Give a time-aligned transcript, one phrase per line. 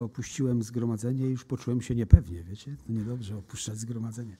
[0.00, 2.76] Opuściłem zgromadzenie i już poczułem się niepewnie, wiecie?
[2.86, 4.36] To niedobrze opuszczać zgromadzenie.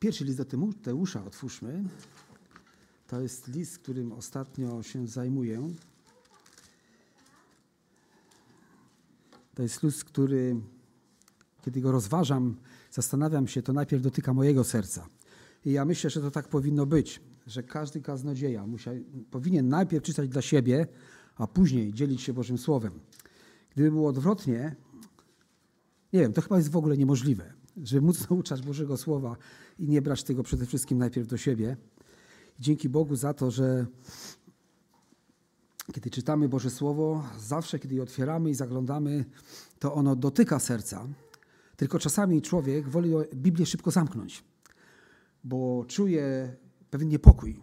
[0.00, 1.84] Pierwszy list do Tymoteusza otwórzmy.
[3.06, 5.74] To jest list, którym ostatnio się zajmuję.
[9.54, 10.60] To jest list, który,
[11.64, 12.56] kiedy go rozważam,
[12.90, 15.06] zastanawiam się, to najpierw dotyka mojego serca.
[15.64, 18.90] I ja myślę, że to tak powinno być że każdy kaznodzieja musia,
[19.30, 20.86] powinien najpierw czytać dla siebie,
[21.36, 23.00] a później dzielić się Bożym Słowem.
[23.74, 24.76] Gdyby było odwrotnie,
[26.12, 29.36] nie wiem, to chyba jest w ogóle niemożliwe, żeby móc nauczać Bożego Słowa
[29.78, 31.76] i nie brać tego przede wszystkim najpierw do siebie.
[32.60, 33.86] Dzięki Bogu za to, że
[35.92, 39.24] kiedy czytamy Boże Słowo, zawsze kiedy je otwieramy i zaglądamy,
[39.78, 41.08] to ono dotyka serca.
[41.76, 44.44] Tylko czasami człowiek woli Biblię szybko zamknąć,
[45.44, 46.56] bo czuje
[46.90, 47.60] pewien niepokój.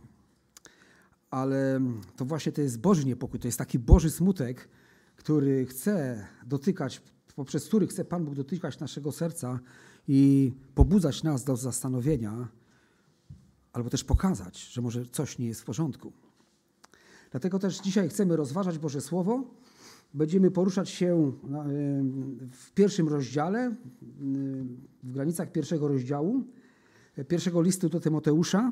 [1.30, 1.82] Ale
[2.16, 4.70] to właśnie to jest Boży niepokój, to jest taki Boży smutek,
[5.16, 7.02] który chce dotykać,
[7.36, 9.60] poprzez który chce Pan Bóg dotykać naszego serca
[10.08, 12.48] i pobudzać nas do zastanowienia,
[13.74, 16.14] albo też pokazać, że może coś nie jest w porządku.
[17.32, 19.44] Dlatego też dzisiaj chcemy rozważać Boże Słowo.
[20.14, 21.32] Będziemy poruszać się
[22.52, 23.76] w pierwszym rozdziale,
[25.04, 26.44] w granicach pierwszego rozdziału,
[27.24, 28.72] pierwszego listu do Tymoteusza.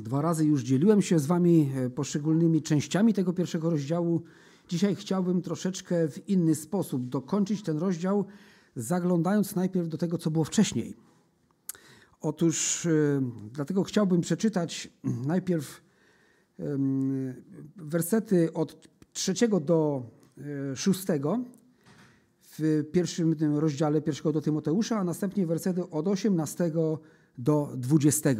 [0.00, 4.22] Dwa razy już dzieliłem się z Wami e, poszczególnymi częściami tego pierwszego rozdziału.
[4.68, 8.24] Dzisiaj chciałbym troszeczkę w inny sposób dokończyć ten rozdział,
[8.76, 10.94] zaglądając najpierw do tego, co było wcześniej.
[12.20, 12.90] Otóż e,
[13.52, 15.84] dlatego chciałbym przeczytać najpierw
[17.76, 20.02] wersety od trzeciego do
[20.38, 21.44] e, szóstego
[22.58, 26.72] w pierwszym rozdziale pierwszego do Tymoteusza, a następnie wersety od 18
[27.38, 28.30] do 20.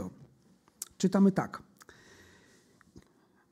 [0.99, 1.63] Czytamy tak.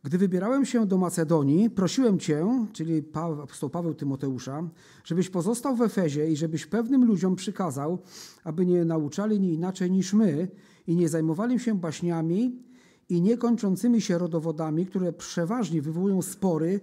[0.05, 4.69] Gdy wybierałem się do Macedonii, prosiłem Cię, czyli apostoł Paweł Tymoteusza,
[5.05, 7.99] żebyś pozostał w Efezie i żebyś pewnym ludziom przykazał,
[8.45, 10.49] aby nie nauczali nie inaczej niż my
[10.87, 12.63] i nie zajmowali się baśniami
[13.09, 16.81] i niekończącymi się rodowodami, które przeważnie wywołują spory,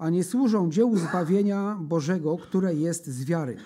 [0.00, 3.56] a nie służą dziełu zbawienia Bożego, które jest z wiary.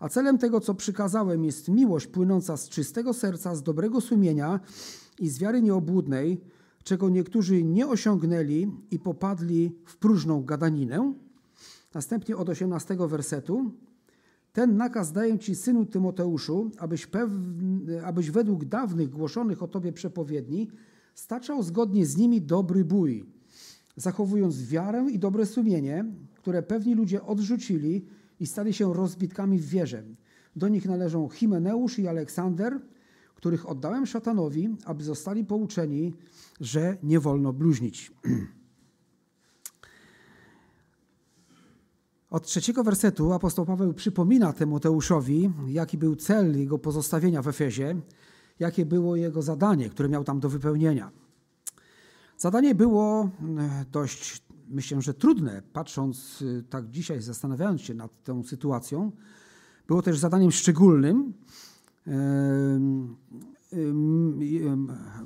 [0.00, 4.60] A celem tego, co przykazałem, jest miłość płynąca z czystego serca, z dobrego sumienia
[5.18, 6.40] i z wiary nieobłudnej,
[6.84, 11.14] czego niektórzy nie osiągnęli i popadli w próżną gadaninę.
[11.94, 13.72] Następnie od 18 wersetu.
[14.52, 20.70] Ten nakaz daję Ci, synu Tymoteuszu, abyś, pewny, abyś według dawnych głoszonych o Tobie przepowiedni
[21.14, 23.37] staczał zgodnie z nimi dobry bój,
[23.98, 26.04] zachowując wiarę i dobre sumienie,
[26.34, 28.04] które pewni ludzie odrzucili
[28.40, 30.02] i stali się rozbitkami w wierze.
[30.56, 32.80] Do nich należą Himeneusz i Aleksander,
[33.34, 36.14] których oddałem szatanowi, aby zostali pouczeni,
[36.60, 38.12] że nie wolno bluźnić.
[42.30, 48.00] Od trzeciego wersetu apostoł Paweł przypomina Tymoteuszowi, jaki był cel jego pozostawienia w Efezie,
[48.58, 51.10] jakie było jego zadanie, które miał tam do wypełnienia.
[52.38, 53.30] Zadanie było
[53.92, 59.12] dość myślę, że trudne, patrząc y, tak dzisiaj, zastanawiając się nad tą sytuacją.
[59.86, 61.32] Było też zadaniem szczególnym.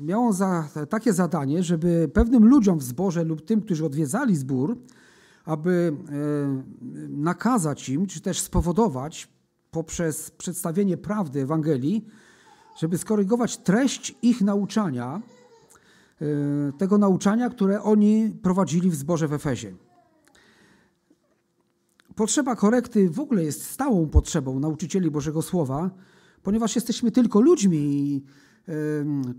[0.01, 4.79] Miało za, takie zadanie, żeby pewnym ludziom w zborze lub tym, którzy odwiedzali zbór,
[5.45, 5.97] aby
[7.09, 9.29] nakazać im, czy też spowodować
[9.71, 12.07] poprzez przedstawienie prawdy Ewangelii,
[12.79, 15.23] żeby skorygować treść ich nauczania,
[16.79, 19.75] tego nauczania, które oni prowadzili w zborze w Efezie.
[22.15, 25.91] Potrzeba korekty w ogóle jest stałą potrzebą nauczycieli Bożego Słowa,
[26.43, 28.23] ponieważ jesteśmy tylko ludźmi i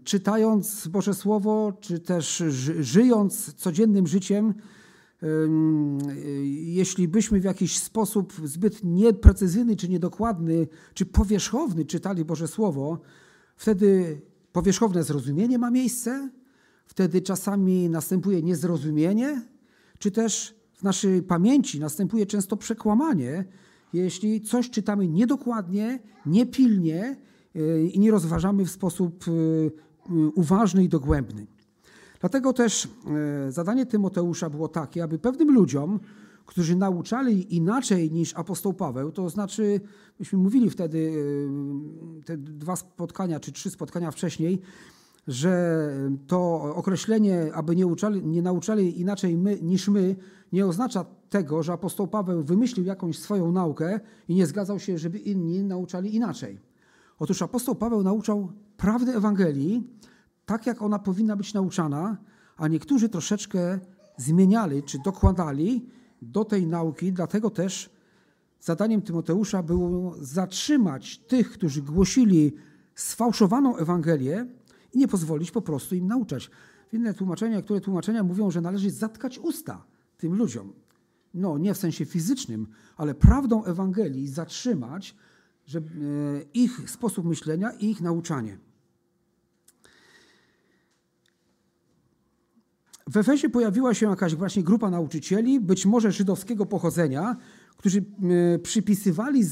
[0.04, 2.44] czytając Boże Słowo, czy też
[2.80, 4.54] żyjąc codziennym życiem,
[6.54, 13.00] jeśli byśmy w jakiś sposób zbyt nieprecyzyjny, czy niedokładny, czy powierzchowny czytali Boże Słowo,
[13.56, 16.30] wtedy powierzchowne zrozumienie ma miejsce,
[16.86, 19.42] Wtedy czasami następuje niezrozumienie,
[20.00, 23.46] czy też w naszej pamięci następuje często przekłamanie,
[23.94, 27.18] jeśli coś czytamy niedokładnie, niepilnie
[27.56, 29.72] y, i nie rozważamy w sposób y, y,
[30.36, 31.48] uważny i dogłębny.
[32.20, 32.88] Dlatego też
[33.50, 36.00] zadanie Tymoteusza było takie, aby pewnym ludziom,
[36.46, 39.82] którzy nauczali inaczej niż apostoł Paweł, to znaczy,
[40.20, 41.14] myśmy mówili wtedy
[42.26, 44.62] te dwa spotkania czy trzy spotkania wcześniej,
[45.28, 45.90] że
[46.28, 50.16] to określenie, aby nie, uczali, nie nauczali inaczej my, niż my,
[50.54, 55.20] nie oznacza tego, że apostoł Paweł wymyślił jakąś swoją naukę i nie zgadzał się, żeby
[55.20, 56.60] inni nauczali inaczej.
[57.20, 59.88] Otóż apostoł Paweł nauczał prawdy Ewangelii
[60.46, 62.18] tak, jak ona powinna być nauczana,
[62.58, 63.80] a niektórzy troszeczkę
[64.18, 65.86] zmieniali czy dokładali
[66.22, 67.90] do tej nauki, dlatego też
[68.62, 72.54] zadaniem Tymoteusza było zatrzymać tych, którzy głosili
[72.96, 74.48] sfałszowaną Ewangelię
[74.94, 76.52] i nie pozwolić po prostu im nauczać.
[76.92, 79.86] Inne tłumaczenia, które tłumaczenia mówią, że należy zatkać usta
[80.18, 80.74] tym ludziom.
[81.34, 82.68] No, nie w sensie fizycznym,
[82.98, 85.16] ale prawdą Ewangelii zatrzymać
[85.66, 85.84] że, e,
[86.54, 88.58] ich sposób myślenia i ich nauczanie.
[93.08, 97.36] W Efesie pojawiła się jakaś właśnie grupa nauczycieli, być może żydowskiego pochodzenia,
[97.84, 99.44] którzy e, przypisywali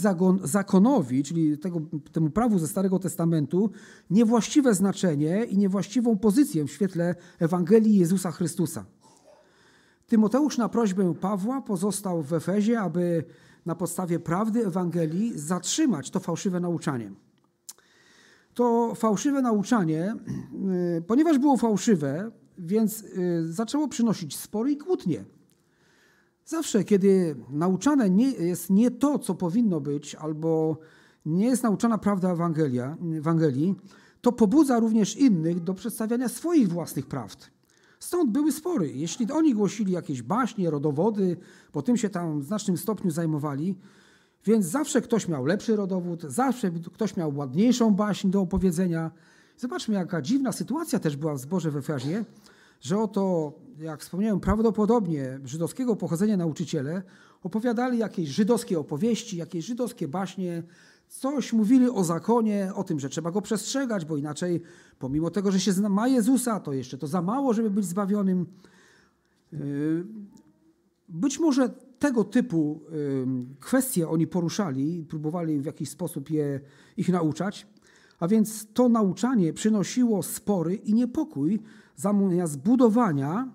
[0.44, 1.82] zakonowi, czyli tego,
[2.12, 3.72] temu prawu ze Starego Testamentu,
[4.10, 8.86] niewłaściwe znaczenie i niewłaściwą pozycję w świetle Ewangelii Jezusa Chrystusa.
[10.08, 13.24] Tymoteusz na prośbę Pawła pozostał w Efezie, aby
[13.66, 17.12] na podstawie prawdy Ewangelii zatrzymać to fałszywe nauczanie.
[18.54, 20.16] To fałszywe nauczanie,
[20.98, 25.26] y, ponieważ było fałszywe, więc y, zaczęło przynosić spory i kłótnie.
[26.52, 30.78] Zawsze, kiedy nauczane nie jest nie to, co powinno być, albo
[31.26, 33.76] nie jest nauczana prawda Ewangelia, Ewangelii,
[34.22, 37.52] to pobudza również innych do przedstawiania swoich własnych prawd.
[38.00, 38.92] Stąd były spory.
[38.94, 41.38] Jeśli oni głosili jakieś baśnie, rodowody,
[41.74, 43.78] bo tym się tam w znacznym stopniu zajmowali,
[44.46, 49.12] więc zawsze ktoś miał lepszy rodowód, zawsze ktoś miał ładniejszą baśń do opowiedzenia.
[49.58, 52.26] Zobaczmy, jaka dziwna sytuacja też była w zborze w Efezie,
[52.82, 57.04] że oto, jak wspomniałem, prawdopodobnie żydowskiego pochodzenia nauczyciele
[57.44, 60.64] opowiadali jakieś żydowskie opowieści, jakieś żydowskie baśnie,
[61.08, 64.62] coś mówili o zakonie, o tym, że trzeba go przestrzegać, bo inaczej,
[65.00, 68.46] pomimo tego, że się ma Jezusa, to jeszcze to za mało, żeby być zbawionym.
[69.52, 70.06] Yy,
[71.10, 71.70] być może
[72.00, 73.28] tego typu yy,
[73.60, 76.60] kwestie oni poruszali, próbowali w jakiś sposób je,
[76.98, 77.68] ich nauczać,
[78.22, 81.60] a więc to nauczanie przynosiło spory i niepokój
[81.96, 83.52] zamiast budowania,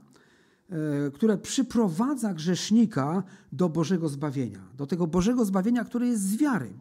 [0.70, 0.76] yy,
[1.14, 3.22] które przyprowadza grzesznika
[3.52, 6.72] do Bożego zbawienia, do tego Bożego zbawienia, które jest z wiary.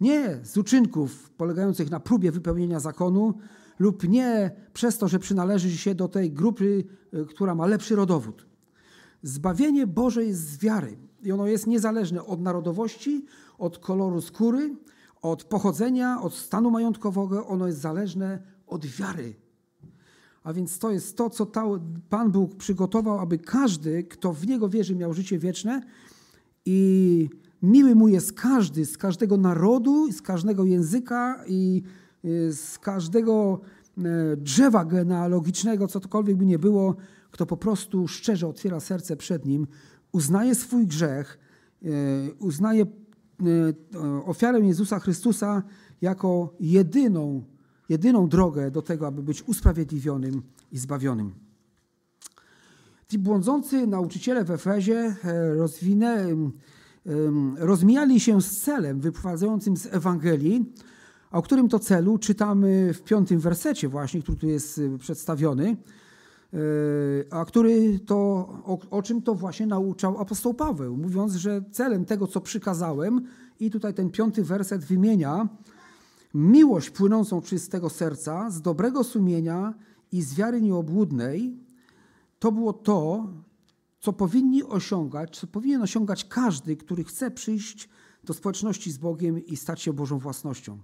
[0.00, 3.34] Nie z uczynków polegających na próbie wypełnienia zakonu
[3.78, 6.84] lub nie przez to, że przynależy się do tej grupy,
[7.14, 8.46] y, która ma lepszy rodowód.
[9.22, 13.24] Zbawienie Boże jest z wiary i ono jest niezależne od narodowości,
[13.58, 14.76] od koloru skóry,
[15.22, 17.46] od pochodzenia, od stanu majątkowego.
[17.46, 19.34] Ono jest zależne od wiary.
[20.42, 21.46] A więc to jest to, co
[22.08, 25.82] Pan Bóg przygotował, aby każdy, kto w Niego wierzy, miał życie wieczne
[26.66, 27.28] i
[27.62, 31.82] Miły mu jest każdy, z każdego narodu, z każdego języka i
[32.24, 33.60] y, z każdego
[33.98, 36.96] e, drzewa genealogicznego, cokolwiek by nie było,
[37.30, 39.66] kto po prostu szczerze otwiera serce przed nim,
[40.12, 41.38] uznaje swój grzech,
[41.84, 41.88] e,
[42.38, 42.86] uznaje
[44.24, 45.62] ofiarę Jezusa Chrystusa
[46.00, 47.44] jako jedyną,
[47.88, 50.42] jedyną drogę do tego, aby być usprawiedliwionym
[50.72, 51.34] i zbawionym.
[53.08, 55.16] Ci błądzący nauczyciele w Efezie
[55.56, 56.50] rozwinęli
[57.56, 60.72] rozmijali się z celem wyprowadzającym z Ewangelii,
[61.30, 65.76] o którym to celu czytamy w piątym wersecie właśnie, który tu jest przedstawiony,
[67.30, 68.16] a który to,
[68.64, 73.26] o, o czym to właśnie nauczał apostoł Paweł, mówiąc, że celem tego, co przykazałem,
[73.60, 75.48] i tutaj ten piąty werset wymienia,
[76.34, 79.74] miłość płynącą czystego serca, z dobrego sumienia
[80.12, 81.56] i z wiary nieobłudnej,
[82.38, 83.28] to było to,
[84.00, 87.88] co powinni osiągać, co powinien osiągać każdy, który chce przyjść
[88.24, 90.78] do społeczności z Bogiem i stać się Bożą własnością.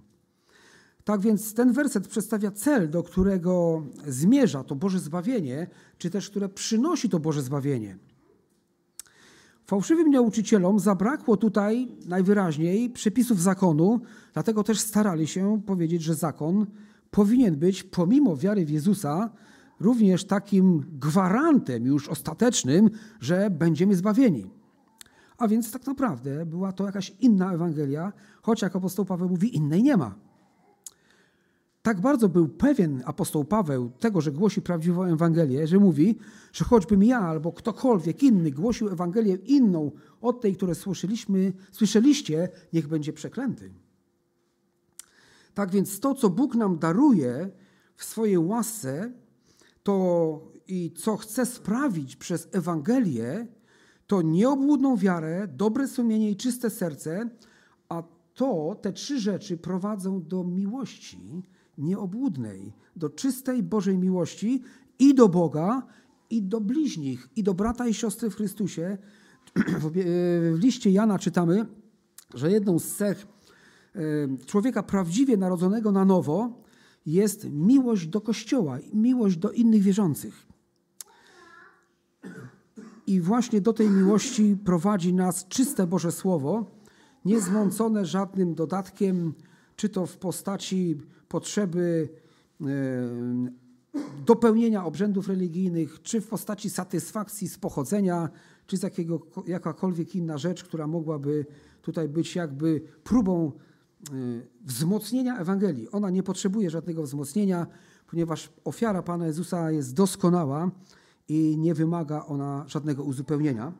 [1.09, 6.49] Tak więc ten werset przedstawia cel, do którego zmierza to Boże zbawienie, czy też które
[6.49, 7.97] przynosi to Boże zbawienie.
[9.65, 13.99] Fałszywym nauczycielom zabrakło tutaj najwyraźniej przepisów zakonu,
[14.33, 16.65] dlatego też starali się powiedzieć, że zakon
[17.11, 19.29] powinien być, pomimo wiary w Jezusa,
[19.79, 22.89] również takim gwarantem już ostatecznym,
[23.19, 24.49] że będziemy zbawieni.
[25.37, 29.83] A więc tak naprawdę była to jakaś inna Ewangelia, choć jak apostoł Paweł mówi, innej
[29.83, 30.28] nie ma.
[31.89, 36.17] Tak bardzo był pewien apostoł Paweł tego, że głosi prawdziwą Ewangelię, że mówi,
[36.53, 39.91] że choćbym ja albo ktokolwiek inny głosił Ewangelię inną
[40.21, 43.71] od tej, które słyszeliśmy, słyszeliście, niech będzie przeklęty.
[45.53, 47.49] Tak więc to, co Bóg nam daruje
[47.95, 49.11] w swojej łasce,
[49.83, 53.47] to i co chce sprawić przez Ewangelię,
[54.07, 57.29] to nieobłudną wiarę, dobre sumienie i czyste serce,
[57.89, 58.03] a
[58.33, 61.43] to, te trzy rzeczy prowadzą do miłości
[61.79, 64.61] nieobłudnej, do czystej Bożej miłości
[64.99, 65.87] i do Boga,
[66.29, 68.97] i do bliźnich, i do brata i siostry w Chrystusie.
[69.55, 71.65] W liście Jana czytamy,
[72.33, 73.27] że jedną z cech
[73.95, 73.99] e,
[74.45, 76.63] człowieka prawdziwie narodzonego na nowo
[77.05, 80.47] jest miłość do Kościoła, miłość do innych wierzących.
[83.07, 86.65] I właśnie do tej miłości prowadzi nas czyste Boże Słowo,
[87.25, 89.33] niezmącone żadnym dodatkiem,
[89.75, 90.97] czy to w postaci
[91.29, 92.09] potrzeby
[92.61, 92.65] e,
[94.25, 98.29] dopełnienia obrzędów religijnych, czy w postaci satysfakcji z pochodzenia,
[98.67, 101.45] czy z jakiego, jakakolwiek inna rzecz, która mogłaby
[101.81, 104.11] tutaj być jakby próbą e,
[104.61, 105.89] wzmocnienia Ewangelii.
[105.91, 107.67] Ona nie potrzebuje żadnego wzmocnienia,
[108.07, 110.71] ponieważ ofiara Pana Jezusa jest doskonała
[111.27, 113.73] i nie wymaga ona żadnego uzupełnienia.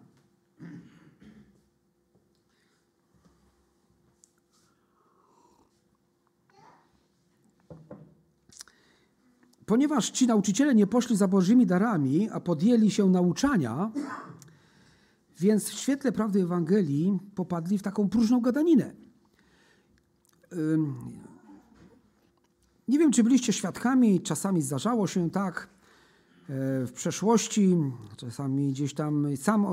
[9.70, 13.92] Ponieważ ci nauczyciele nie poszli za Bożymi darami, a podjęli się nauczania,
[15.40, 18.94] więc w świetle prawdy Ewangelii popadli w taką próżną gadaninę.
[22.88, 25.68] Nie wiem, czy byliście świadkami, czasami zdarzało się tak e,
[26.86, 27.78] w przeszłości,
[28.18, 29.66] czasami gdzieś tam sam,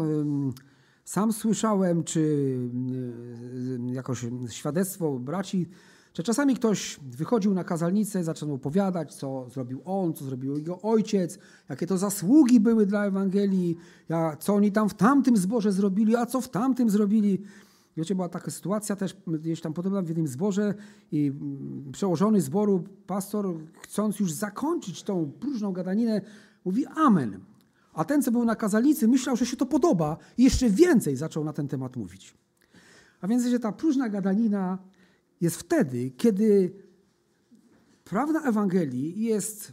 [1.04, 2.20] sam słyszałem, czy
[3.90, 5.68] e, jakoś świadectwo braci
[6.16, 11.38] że czasami ktoś wychodził na kazalnicę, zaczął opowiadać, co zrobił on, co zrobił jego ojciec,
[11.68, 13.76] jakie to zasługi były dla Ewangelii,
[14.38, 17.42] co oni tam w tamtym zborze zrobili, a co w tamtym zrobili.
[17.96, 20.74] Wiecie, była taka sytuacja też gdzieś tam podobna w jednym zborze
[21.12, 21.32] i
[21.92, 26.20] przełożony zboru, pastor, chcąc już zakończyć tą próżną gadaninę,
[26.64, 27.40] mówi amen.
[27.94, 31.44] A ten, co był na kazalnicy, myślał, że się to podoba i jeszcze więcej zaczął
[31.44, 32.34] na ten temat mówić.
[33.20, 34.78] A więc, że ta próżna gadanina
[35.40, 36.72] jest wtedy, kiedy
[38.04, 39.72] prawda Ewangelii jest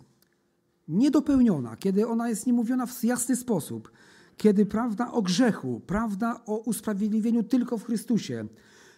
[0.88, 3.92] niedopełniona, kiedy ona jest niemówiona w jasny sposób,
[4.38, 8.48] kiedy prawda o grzechu, prawda o usprawiedliwieniu tylko w Chrystusie,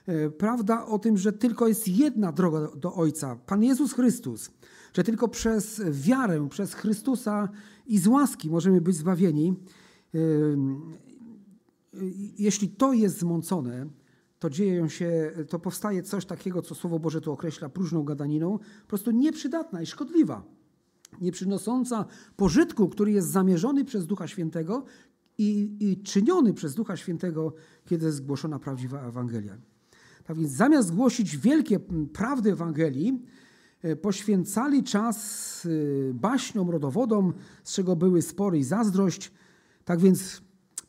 [0.05, 4.51] e, prawda o tym, że tylko jest jedna droga do Ojca, Pan Jezus Chrystus,
[4.93, 7.49] że tylko przez wiarę, przez Chrystusa
[7.87, 9.53] i z łaski możemy być zbawieni.
[10.15, 10.19] E,
[12.37, 13.87] jeśli to jest zmącone,
[14.39, 18.87] to dzieje się, to powstaje coś takiego, co Słowo Boże tu określa próżną gadaniną, po
[18.87, 20.43] prostu nieprzydatna i szkodliwa,
[21.21, 24.85] nieprzynosząca pożytku, który jest zamierzony przez Ducha Świętego
[25.37, 27.53] i, i czyniony przez Ducha Świętego,
[27.85, 29.57] kiedy jest zgłoszona prawdziwa Ewangelia.
[30.23, 31.79] Tak więc zamiast głosić wielkie
[32.13, 33.25] prawdy Ewangelii,
[33.81, 35.67] e, poświęcali czas
[36.09, 39.31] e, baśniom, rodowodom, z czego były spory i zazdrość.
[39.85, 40.41] Tak więc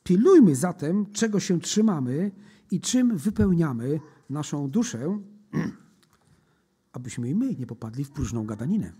[0.04, 2.30] pilnujmy zatem, czego się trzymamy
[2.70, 5.18] i czym wypełniamy naszą duszę,
[6.92, 8.92] abyśmy i my nie popadli w próżną gadaninę.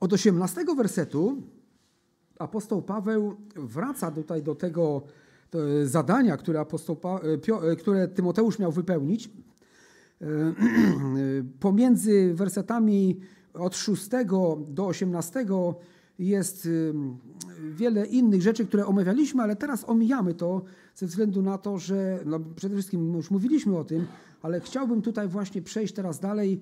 [0.00, 1.42] Od 18 wersetu
[2.38, 5.02] apostoł Paweł wraca tutaj do tego
[5.84, 7.20] zadania, które, apostoł pa,
[7.78, 9.30] które Tymoteusz miał wypełnić.
[11.60, 13.20] Pomiędzy wersetami
[13.54, 14.08] od 6
[14.68, 15.46] do 18
[16.18, 16.68] jest
[17.70, 20.62] wiele innych rzeczy, które omawialiśmy, ale teraz omijamy to
[20.94, 24.06] ze względu na to, że no przede wszystkim już mówiliśmy o tym,
[24.42, 26.60] ale chciałbym tutaj właśnie przejść teraz dalej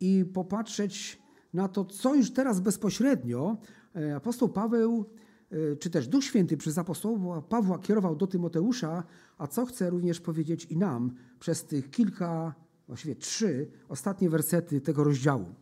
[0.00, 1.22] i popatrzeć
[1.54, 3.56] na to, co już teraz bezpośrednio
[3.96, 5.04] e, apostoł Paweł,
[5.50, 9.04] e, czy też Duch Święty przez apostoła Pawła kierował do Tymoteusza,
[9.38, 12.54] a co chce również powiedzieć i nam przez tych kilka,
[12.86, 15.54] właściwie trzy ostatnie wersety tego rozdziału.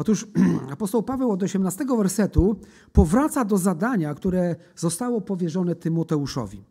[0.00, 0.26] Otóż
[0.72, 2.56] apostoł Paweł od 18 wersetu
[2.92, 6.64] powraca do zadania, które zostało powierzone Tymoteuszowi.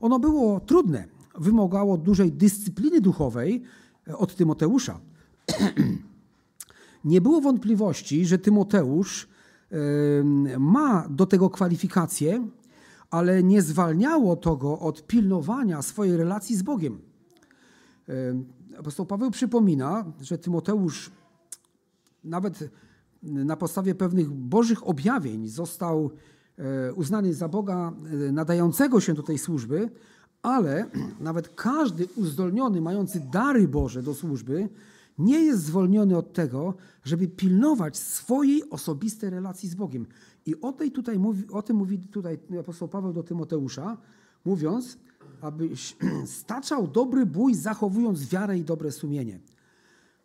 [0.00, 1.04] Ono było trudne,
[1.38, 3.62] wymagało dużej dyscypliny duchowej
[4.08, 5.00] e, od Tymoteusza.
[7.04, 9.28] Nie było wątpliwości, że Tymoteusz
[10.58, 12.48] ma do tego kwalifikacje,
[13.10, 16.98] ale nie zwalniało to go od pilnowania swojej relacji z Bogiem.
[18.78, 21.10] Apostoł Paweł przypomina, że Tymoteusz
[22.28, 22.70] nawet
[23.22, 26.10] na podstawie pewnych bożych objawień został
[26.58, 27.92] e, uznany za Boga
[28.28, 29.90] e, nadającego się do tej służby,
[30.42, 30.86] ale
[31.20, 34.68] nawet każdy uzdolniony, mający dary Boże do służby,
[35.18, 40.06] nie jest zwolniony od tego, żeby pilnować swojej osobistej relacji z Bogiem.
[40.46, 43.96] I o, tej tutaj mówi, o tym mówi tutaj apostoł Paweł do Tymoteusza,
[44.44, 44.98] mówiąc,
[45.40, 45.96] abyś
[46.40, 49.40] staczał dobry bój, zachowując wiarę i dobre sumienie.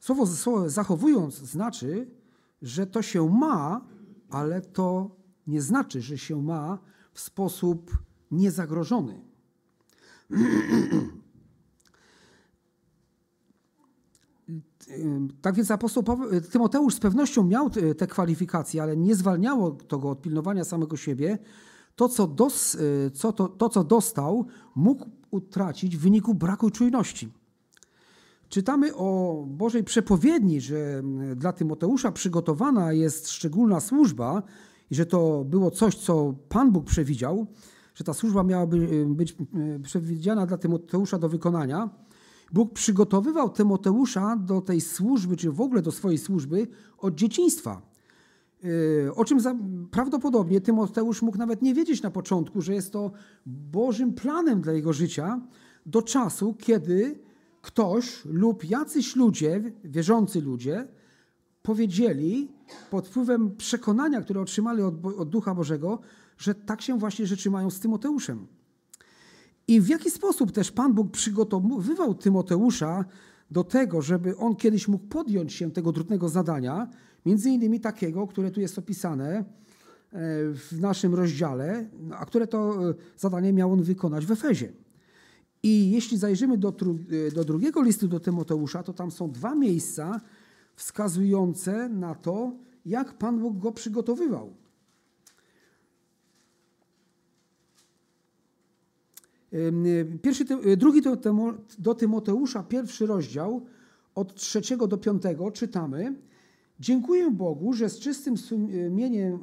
[0.03, 0.25] Słowo,
[0.67, 2.07] zachowując znaczy,
[2.61, 3.81] że to się ma,
[4.29, 5.15] ale to
[5.47, 6.79] nie znaczy, że się ma
[7.13, 7.97] w sposób
[8.31, 9.21] niezagrożony.
[15.41, 20.09] Tak więc apostoł Paweł, Tymoteusz z pewnością miał te kwalifikacje, ale nie zwalniało to go
[20.09, 21.39] od pilnowania samego siebie.
[21.95, 22.77] To, co, dos,
[23.13, 24.45] co, to, to, co dostał,
[24.75, 27.42] mógł utracić w wyniku braku czujności.
[28.53, 31.03] Czytamy o Bożej przepowiedni, że
[31.35, 34.43] dla Tymoteusza przygotowana jest szczególna służba
[34.91, 37.47] i że to było coś, co Pan Bóg przewidział,
[37.95, 39.35] że ta służba miałaby być
[39.83, 41.89] przewidziana dla Tymoteusza do wykonania.
[42.51, 46.67] Bóg przygotowywał Tymoteusza do tej służby, czy w ogóle do swojej służby
[46.97, 47.81] od dzieciństwa.
[48.63, 49.39] Yy, o czym
[49.91, 53.11] prawdopodobnie Tymoteusz mógł nawet nie wiedzieć na początku, że jest to
[53.45, 55.41] Bożym planem dla jego życia
[55.85, 57.23] do czasu, kiedy
[57.63, 60.87] ktoś lub jacyś ludzie, wierzący ludzie,
[61.61, 62.51] powiedzieli
[62.91, 65.99] pod wpływem przekonania, które otrzymali od, od Ducha Bożego,
[66.37, 68.47] że tak się właśnie rzeczy mają z Tymoteuszem.
[69.67, 73.05] I w jaki sposób też Pan Bóg przygotowywał Tymoteusza
[73.51, 76.89] do tego, żeby on kiedyś mógł podjąć się tego trudnego zadania,
[77.25, 79.43] między innymi takiego, które tu jest opisane e,
[80.53, 84.82] w naszym rozdziale, a które to e, zadanie miał on wykonać w Efezie.
[85.63, 86.73] I jeśli zajrzymy do,
[87.27, 90.21] e, do drugiego listu do Tymoteusza, to tam są dwa miejsca
[90.75, 92.51] wskazujące na to,
[92.85, 94.53] jak Pan Bóg go przygotowywał.
[100.21, 100.45] Pierwszy,
[100.77, 101.01] drugi
[101.79, 103.65] do Tymoteusza, pierwszy rozdział,
[104.15, 106.15] od trzeciego do piątego czytamy.
[106.79, 109.39] Dziękuję Bogu, że z czystym sumieniem,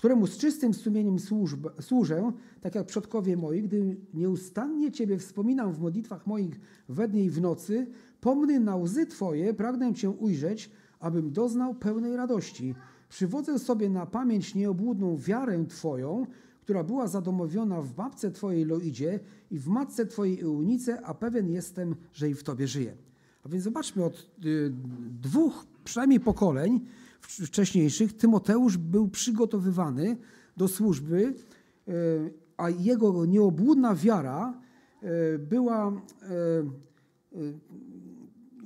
[0.00, 5.80] któremu z czystym sumieniem służb, służę, tak jak przodkowie moi, gdy nieustannie Ciebie wspominam w
[5.80, 7.86] modlitwach moich we dnie i w nocy,
[8.20, 12.74] pomny na łzy Twoje, pragnę Cię ujrzeć, abym doznał pełnej radości.
[13.08, 16.26] Przywodzę sobie na pamięć nieobłudną wiarę Twoją,
[16.62, 21.94] która była zadomowiona w babce Twojej Loidzie i w matce Twojej Eunice, a pewien jestem,
[22.12, 22.94] że i w Tobie żyje.
[23.44, 24.72] A więc zobaczmy, od y,
[25.22, 26.80] dwóch przynajmniej pokoleń
[27.20, 30.16] wcześniejszych Tymoteusz był przygotowywany
[30.56, 31.34] do służby,
[31.88, 31.92] y,
[32.56, 34.60] a jego nieobłudna wiara
[35.02, 35.92] y, była,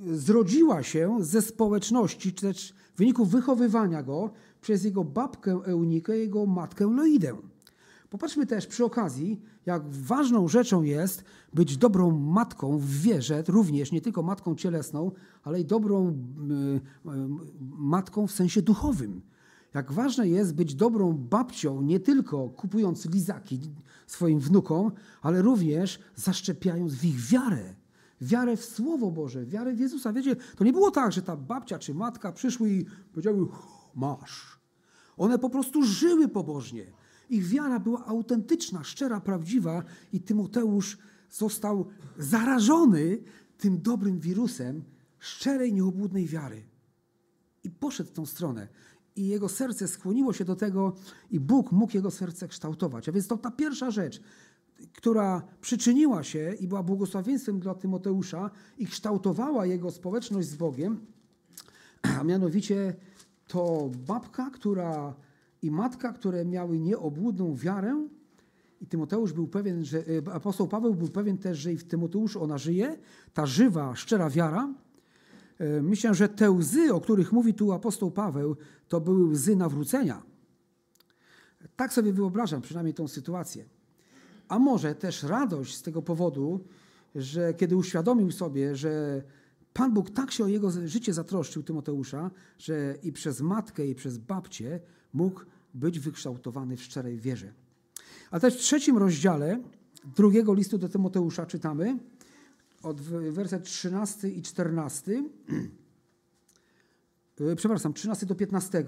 [0.05, 4.31] zrodziła się ze społeczności, czy też w wyniku wychowywania go
[4.61, 7.35] przez jego babkę Eunikę, jego matkę Loidę.
[8.15, 11.23] Popatrzmy też przy okazji, jak ważną rzeczą jest
[11.53, 15.11] być dobrą matką w wierze, również nie tylko matką cielesną,
[15.43, 16.17] ale i dobrą
[17.77, 19.21] matką w sensie duchowym.
[19.73, 23.59] Jak ważne jest być dobrą babcią, nie tylko kupując lizaki
[24.07, 27.75] swoim wnukom, ale również zaszczepiając w ich wiarę.
[28.21, 30.13] Wiarę w Słowo Boże, wiarę w Jezusa.
[30.13, 33.47] Wiecie, to nie było tak, że ta babcia czy matka przyszły i powiedziały,
[33.95, 34.59] masz.
[35.17, 36.85] One po prostu żyły pobożnie.
[37.29, 39.83] Ich wiara była autentyczna, szczera, prawdziwa
[40.13, 40.97] i Tymoteusz
[41.29, 41.85] został
[42.17, 43.17] zarażony
[43.57, 44.83] tym dobrym wirusem
[45.19, 46.63] szczerej, nieobłudnej wiary.
[47.63, 48.67] I poszedł w tą stronę.
[49.15, 50.95] I jego serce skłoniło się do tego,
[51.31, 53.09] i Bóg mógł jego serce kształtować.
[53.09, 54.21] A więc to ta pierwsza rzecz,
[54.93, 61.05] która przyczyniła się i była błogosławieństwem dla Tymoteusza i kształtowała jego społeczność z Bogiem,
[62.19, 62.95] a mianowicie
[63.47, 65.15] to babka, która
[65.65, 68.07] i matka, które miały nieobłudną wiarę.
[68.81, 72.43] I Tymoteusz był pewien, że e, apostoł Paweł był pewien też, że i w Tymoteuszu
[72.43, 72.97] ona żyje,
[73.33, 74.73] ta żywa, szczera wiara.
[75.59, 78.55] E, myślę, że te łzy, o których mówi tu apostoł Paweł,
[78.87, 80.23] to były łzy nawrócenia.
[81.75, 83.65] Tak sobie wyobrażam przynajmniej tą sytuację.
[84.47, 86.59] A może też radość z tego powodu,
[87.15, 89.21] że kiedy uświadomił sobie, że
[89.73, 94.17] Pan Bóg tak się o jego życie zatroszczył Tymoteusza, że i przez matkę, i przez
[94.17, 94.79] babcię
[95.13, 95.41] mógł
[95.75, 97.53] być wykształtowany w szczerej wierze.
[98.31, 99.59] A też w trzecim rozdziale
[100.17, 101.97] drugiego listu do Tymoteusza czytamy
[102.83, 105.11] od werset 13 i 14,
[107.51, 108.85] e, przepraszam, 13 do 15.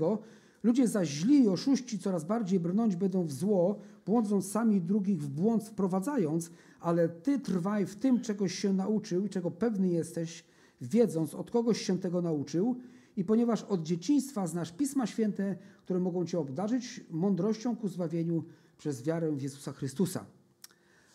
[0.63, 5.27] Ludzie zaś źli i oszuści coraz bardziej brnąć będą w zło, błądząc sami drugich w
[5.27, 10.43] błąd wprowadzając, ale ty trwaj w tym, czegoś się nauczył i czego pewny jesteś,
[10.81, 12.75] wiedząc, od kogoś się tego nauczył
[13.17, 18.43] i ponieważ od dzieciństwa znasz Pisma Święte, które mogą Cię obdarzyć mądrością ku zbawieniu
[18.77, 20.25] przez wiarę w Jezusa Chrystusa.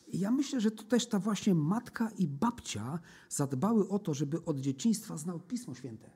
[0.09, 4.45] I ja myślę, że to też ta właśnie matka i babcia zadbały o to, żeby
[4.45, 6.11] od dzieciństwa znał Pismo Święte.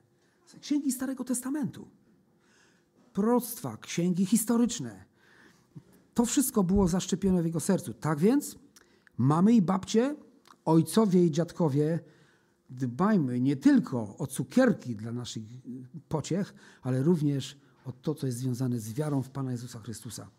[0.61, 1.87] Księgi Starego Testamentu,
[3.13, 5.05] proroctwa, księgi historyczne.
[6.13, 7.93] To wszystko było zaszczepione w jego sercu.
[7.93, 8.55] Tak więc
[9.17, 10.15] mamy i babcie,
[10.65, 11.99] ojcowie i dziadkowie
[12.69, 15.43] dbajmy nie tylko o cukierki dla naszych
[16.09, 20.29] pociech, ale również o to, co jest związane z wiarą w Pana Jezusa Chrystusa.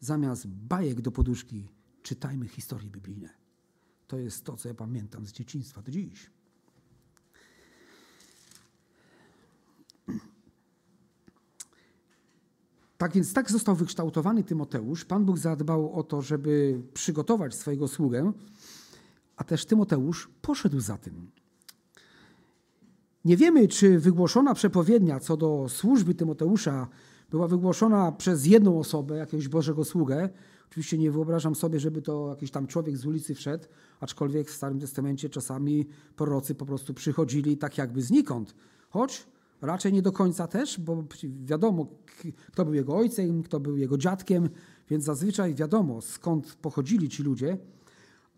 [0.00, 1.68] Zamiast bajek do poduszki,
[2.02, 3.28] czytajmy historie biblijne.
[4.06, 6.30] To jest to, co ja pamiętam z dzieciństwa do dziś.
[12.98, 15.04] Tak więc tak został wykształtowany Tymoteusz.
[15.04, 18.32] Pan Bóg zadbał o to, żeby przygotować swojego sługę
[19.38, 21.30] a też Tymoteusz poszedł za tym.
[23.24, 26.88] Nie wiemy, czy wygłoszona przepowiednia co do służby Tymoteusza
[27.30, 30.28] była wygłoszona przez jedną osobę, jakiegoś Bożego sługę.
[30.70, 33.64] Oczywiście nie wyobrażam sobie, żeby to jakiś tam człowiek z ulicy wszedł,
[34.00, 38.54] aczkolwiek w Starym Testamencie czasami prorocy po prostu przychodzili tak jakby znikąd.
[38.90, 39.26] Choć
[39.62, 41.04] raczej nie do końca też, bo
[41.44, 41.86] wiadomo,
[42.52, 44.48] kto był jego ojcem, kto był jego dziadkiem,
[44.90, 47.58] więc zazwyczaj wiadomo, skąd pochodzili ci ludzie.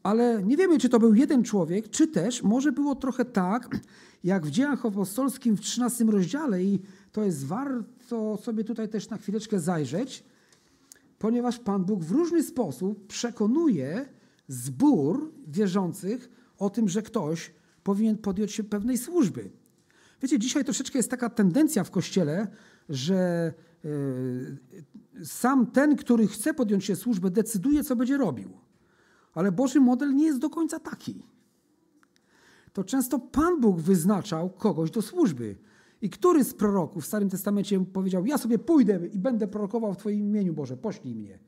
[0.02, 3.80] Ale nie wiemy, czy to był jeden człowiek, czy też może było trochę tak,
[4.24, 6.80] jak w dziejach apostolskim w 13 rozdziale i
[7.12, 10.24] to jest warto sobie tutaj też na chwileczkę zajrzeć,
[11.18, 14.08] ponieważ Pan Bóg w różny sposób przekonuje
[14.48, 19.50] zbór wierzących o tym, że ktoś powinien podjąć się pewnej służby.
[20.22, 22.46] Wiecie, dzisiaj troszeczkę jest taka tendencja w Kościele,
[22.88, 23.52] że
[23.84, 28.69] e, sam ten, który chce podjąć się służby, decyduje, co będzie robił.
[29.34, 31.22] Ale Boży model nie jest do końca taki.
[32.72, 35.56] To często Pan Bóg wyznaczał kogoś do służby.
[36.02, 39.96] I który z proroków w Starym Testamencie powiedział: Ja sobie pójdę i będę prorokował w
[39.96, 41.38] Twoim imieniu, Boże, poślij mnie.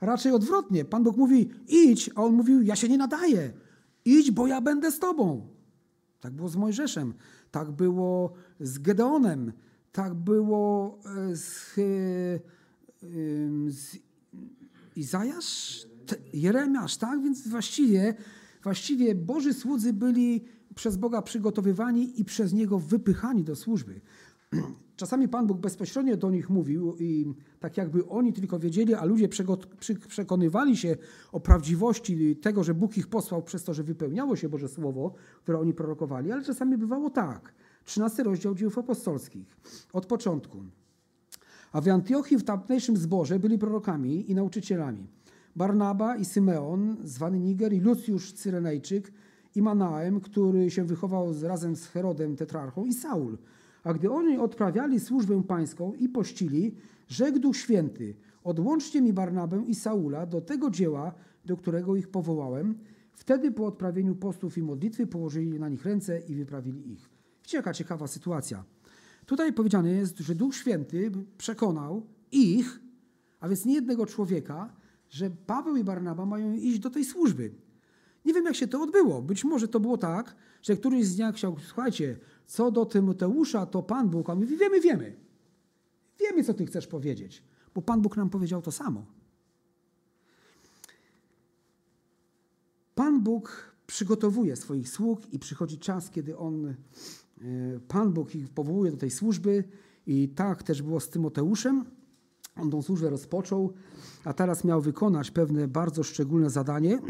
[0.00, 0.84] Raczej odwrotnie.
[0.84, 3.52] Pan Bóg mówi: Idź, a on mówił: Ja się nie nadaję.
[4.04, 5.46] Idź, bo ja będę z Tobą.
[6.20, 7.14] Tak było z Mojżeszem,
[7.50, 9.52] tak było z Gedeonem,
[9.92, 11.82] tak było e, z, e,
[13.68, 13.98] z
[14.96, 15.86] Izajasz,
[16.32, 17.22] Jeremiasz, tak?
[17.22, 18.14] Więc właściwie,
[18.62, 24.00] właściwie Boży słudzy byli przez Boga przygotowywani i przez Niego wypychani do służby.
[24.96, 27.26] Czasami Pan Bóg bezpośrednio do nich mówił i
[27.60, 29.28] tak jakby oni tylko wiedzieli, a ludzie
[30.08, 30.96] przekonywali się
[31.32, 35.58] o prawdziwości tego, że Bóg ich posłał przez to, że wypełniało się Boże Słowo, które
[35.58, 37.54] oni prorokowali, ale czasami bywało tak.
[37.84, 39.56] 13 rozdział dziejów apostolskich.
[39.92, 40.64] Od początku.
[41.72, 45.06] A w Antiochii w tamtejszym zborze byli prorokami i nauczycielami.
[45.56, 49.12] Barnaba i Symeon, zwany Niger, i Lucjusz Cyrenejczyk,
[49.54, 53.38] i Manaem, który się wychował razem z Herodem tetrarchą, i Saul.
[53.84, 56.74] A gdy oni odprawiali służbę pańską i pościli,
[57.08, 58.14] rzekł Duch Święty,
[58.44, 61.14] odłączcie mi Barnabę i Saula do tego dzieła,
[61.44, 62.78] do którego ich powołałem.
[63.12, 67.10] Wtedy po odprawieniu postów i modlitwy położyli na nich ręce i wyprawili ich.
[67.52, 68.64] Jaka ciekawa sytuacja.
[69.26, 72.80] Tutaj powiedziane jest, że Duch Święty przekonał ich,
[73.40, 74.72] a więc nie jednego człowieka,
[75.10, 77.54] że Paweł i Barnaba mają iść do tej służby.
[78.24, 79.22] Nie wiem, jak się to odbyło.
[79.22, 83.82] Być może to było tak, że któryś z nich chciał, słuchajcie, co do Tymoteusza, to
[83.82, 85.16] Pan Bóg, a my wiemy, wiemy.
[86.20, 87.42] Wiemy, co ty chcesz powiedzieć,
[87.74, 89.06] bo Pan Bóg nam powiedział to samo.
[92.94, 96.74] Pan Bóg przygotowuje swoich sług i przychodzi czas, kiedy On, e,
[97.88, 99.64] Pan Bóg ich powołuje do tej służby
[100.06, 101.84] i tak też było z Tymoteuszem.
[102.56, 103.72] On tą służbę rozpoczął,
[104.24, 106.98] a teraz miał wykonać pewne bardzo szczególne zadanie.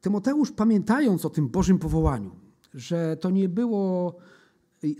[0.00, 2.30] Tymoteusz, pamiętając o tym Bożym powołaniu,
[2.74, 4.16] że to nie było,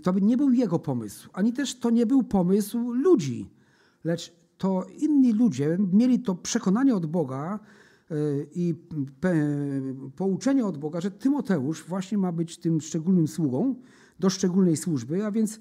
[0.03, 3.49] to nie był jego pomysł, ani też to nie był pomysł ludzi,
[4.03, 7.59] lecz to inni ludzie mieli to przekonanie od Boga
[8.55, 8.75] i
[10.15, 13.75] pouczenie od Boga, że Tymoteusz właśnie ma być tym szczególnym sługą
[14.19, 15.59] do szczególnej służby, a więc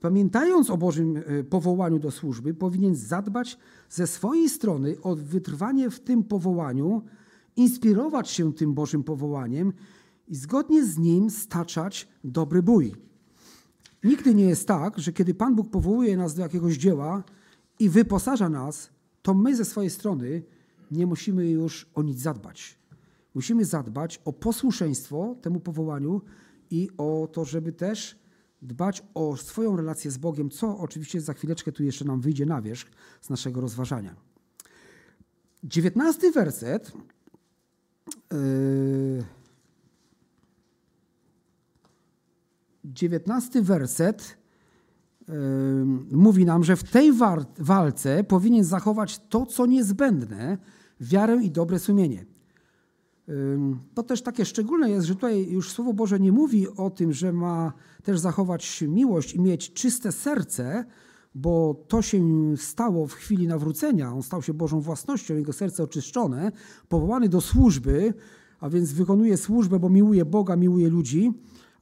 [0.00, 3.58] pamiętając o Bożym e, powołaniu do służby, powinien zadbać
[3.90, 7.02] ze swojej strony o wytrwanie w tym powołaniu,
[7.56, 9.72] inspirować się tym Bożym powołaniem
[10.28, 12.94] i zgodnie z nim staczać dobry bój.
[14.04, 17.22] Nigdy nie jest tak, że kiedy Pan Bóg powołuje nas do jakiegoś dzieła
[17.78, 18.90] i wyposaża nas,
[19.22, 20.42] to my ze swojej strony
[20.90, 22.78] nie musimy już o nic zadbać.
[23.34, 26.20] Musimy zadbać o posłuszeństwo temu powołaniu
[26.70, 28.18] i o to, żeby też
[28.62, 32.62] dbać o swoją relację z Bogiem, co oczywiście za chwileczkę tu jeszcze nam wyjdzie na
[32.62, 34.16] wierzch z naszego rozważania.
[35.64, 36.92] Dziewiętnasty werset
[38.32, 39.24] Yy,
[42.84, 44.36] dziewiętnasty werset
[45.28, 45.34] yy,
[46.10, 47.12] mówi nam, że w tej
[47.58, 50.58] walce powinien zachować to, co niezbędne,
[51.00, 52.26] wiarę i dobre sumienie.
[53.94, 57.32] To też takie szczególne jest, że tutaj już Słowo Boże nie mówi o tym, że
[57.32, 60.84] ma też zachować miłość i mieć czyste serce,
[61.34, 62.20] bo to się
[62.56, 64.12] stało w chwili nawrócenia.
[64.12, 66.52] On stał się Bożą własnością, jego serce oczyszczone,
[66.88, 68.14] powołany do służby,
[68.60, 71.32] a więc wykonuje służbę, bo miłuje Boga, miłuje ludzi,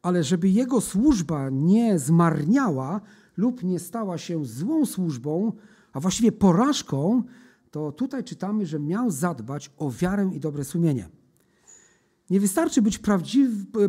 [0.03, 3.01] ale żeby jego służba nie zmarniała
[3.37, 5.53] lub nie stała się złą służbą,
[5.93, 7.23] a właściwie porażką,
[7.73, 11.09] to tutaj czytamy, że miał zadbać o wiarę i dobre sumienie.
[12.31, 13.01] Nie wystarczy być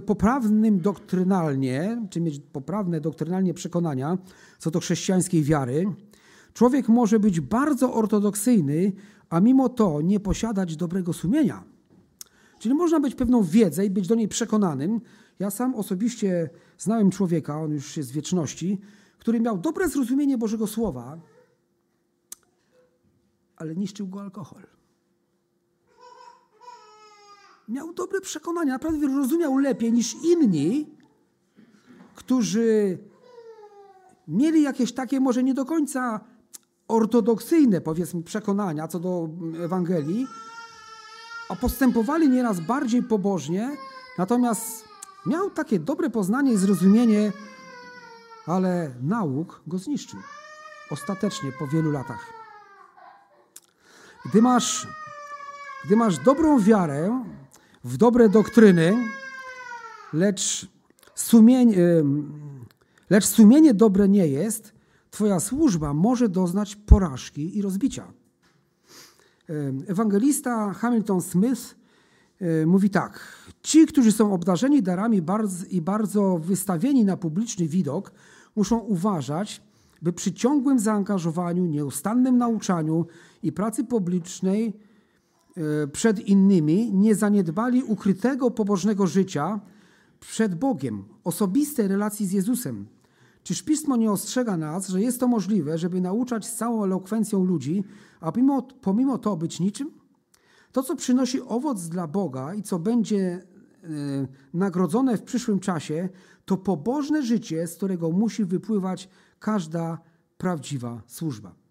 [0.06, 4.18] poprawnym doktrynalnie, czy mieć poprawne doktrynalnie przekonania
[4.60, 5.86] co do chrześcijańskiej wiary.
[6.54, 8.92] Człowiek może być bardzo ortodoksyjny,
[9.30, 11.64] a mimo to nie posiadać dobrego sumienia.
[12.60, 15.02] Czyli można być pewną wiedzę i być do niej przekonanym.
[15.40, 18.80] Ja sam osobiście znałem człowieka, on już jest z wieczności,
[19.20, 21.20] który miał dobre zrozumienie Bożego Słowa,
[23.58, 24.64] ale niszczył go alkohol.
[27.68, 30.96] Miał dobre przekonania, naprawdę rozumiał lepiej niż inni,
[32.16, 32.98] którzy
[34.28, 36.20] mieli jakieś takie może nie do końca
[36.88, 39.30] ortodoksyjne, powiedzmy, przekonania co do
[39.64, 40.28] Ewangelii,
[41.50, 43.78] a postępowali nieraz bardziej pobożnie,
[44.18, 44.88] natomiast
[45.26, 47.32] miał takie dobre poznanie i zrozumienie,
[48.46, 50.20] ale nauk go zniszczył.
[50.92, 52.43] Ostatecznie po wielu latach.
[54.26, 54.88] Gdy masz,
[55.86, 57.24] gdy masz dobrą wiarę
[57.84, 58.98] w dobre doktryny,
[60.14, 60.68] lecz
[61.16, 61.76] sumienie,
[63.10, 64.74] lecz sumienie dobre nie jest,
[65.14, 68.14] Twoja służba może doznać porażki i rozbicia.
[69.88, 71.76] Ewangelista Hamilton Smith
[72.66, 73.20] mówi tak:
[73.62, 75.22] Ci, którzy są obdarzeni darami
[75.70, 78.12] i bardzo wystawieni na publiczny widok,
[78.56, 79.62] muszą uważać,
[80.02, 83.06] by przy ciągłym zaangażowaniu, nieustannym nauczaniu
[83.44, 84.74] i pracy publicznej
[85.58, 89.60] e, przed innymi nie zaniedbali ukrytego pobożnego życia
[90.20, 92.86] przed Bogiem, osobistej relacji z Jezusem.
[93.44, 97.84] Czyż Pismo nie ostrzega nas, że jest to możliwe, żeby nauczać z całą elokwencją ludzi,
[98.20, 99.92] a pomimo, pomimo to być niczym?
[100.72, 103.40] To, co przynosi owoc dla Boga i co będzie e,
[104.54, 106.10] nagrodzone w przyszłym czasie,
[106.46, 109.98] to pobożne życie, z którego musi wypływać każda
[110.38, 111.63] prawdziwa służba.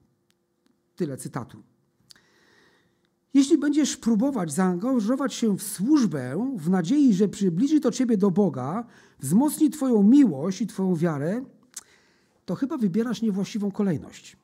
[0.97, 1.63] Tyle cytatu.
[3.35, 8.87] Jeśli będziesz próbować zaangażować się w służbę w nadziei, że przybliży to ciebie do Boga,
[9.21, 11.45] wzmocni Twoją miłość i Twoją wiarę,
[12.45, 14.37] to chyba wybierasz niewłaściwą kolejność.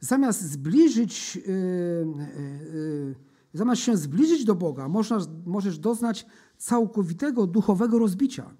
[0.00, 3.14] Zamiast zbliżyć, yy, yy,
[3.54, 4.88] zamiast się zbliżyć do Boga,
[5.46, 6.26] możesz doznać
[6.58, 8.54] całkowitego duchowego rozbicia.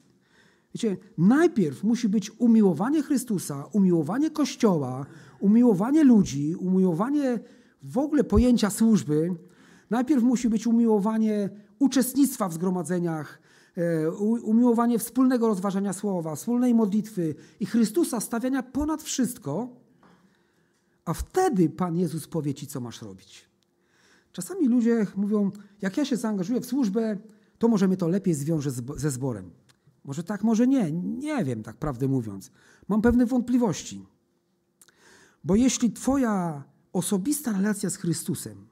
[0.74, 5.06] Wiecie, najpierw musi być umiłowanie Chrystusa, umiłowanie Kościoła,
[5.40, 7.40] umiłowanie ludzi, umiłowanie
[7.82, 9.34] w ogóle pojęcia służby.
[9.90, 13.40] Najpierw musi być umiłowanie uczestnictwa w zgromadzeniach,
[13.76, 14.10] e,
[14.42, 19.68] umiłowanie wspólnego rozważania słowa, wspólnej modlitwy i Chrystusa stawiania ponad wszystko,
[21.04, 23.50] a wtedy Pan Jezus powie ci, co masz robić.
[24.32, 25.50] Czasami ludzie mówią,
[25.82, 27.18] jak ja się zaangażuję w służbę,
[27.58, 29.50] to może mnie to lepiej zwiąże ze zborem.
[30.10, 30.92] Może tak, może nie.
[30.92, 32.50] Nie wiem, tak prawdę mówiąc.
[32.88, 34.06] Mam pewne wątpliwości.
[35.44, 38.66] Bo jeśli Twoja osobista relacja z Chrystusem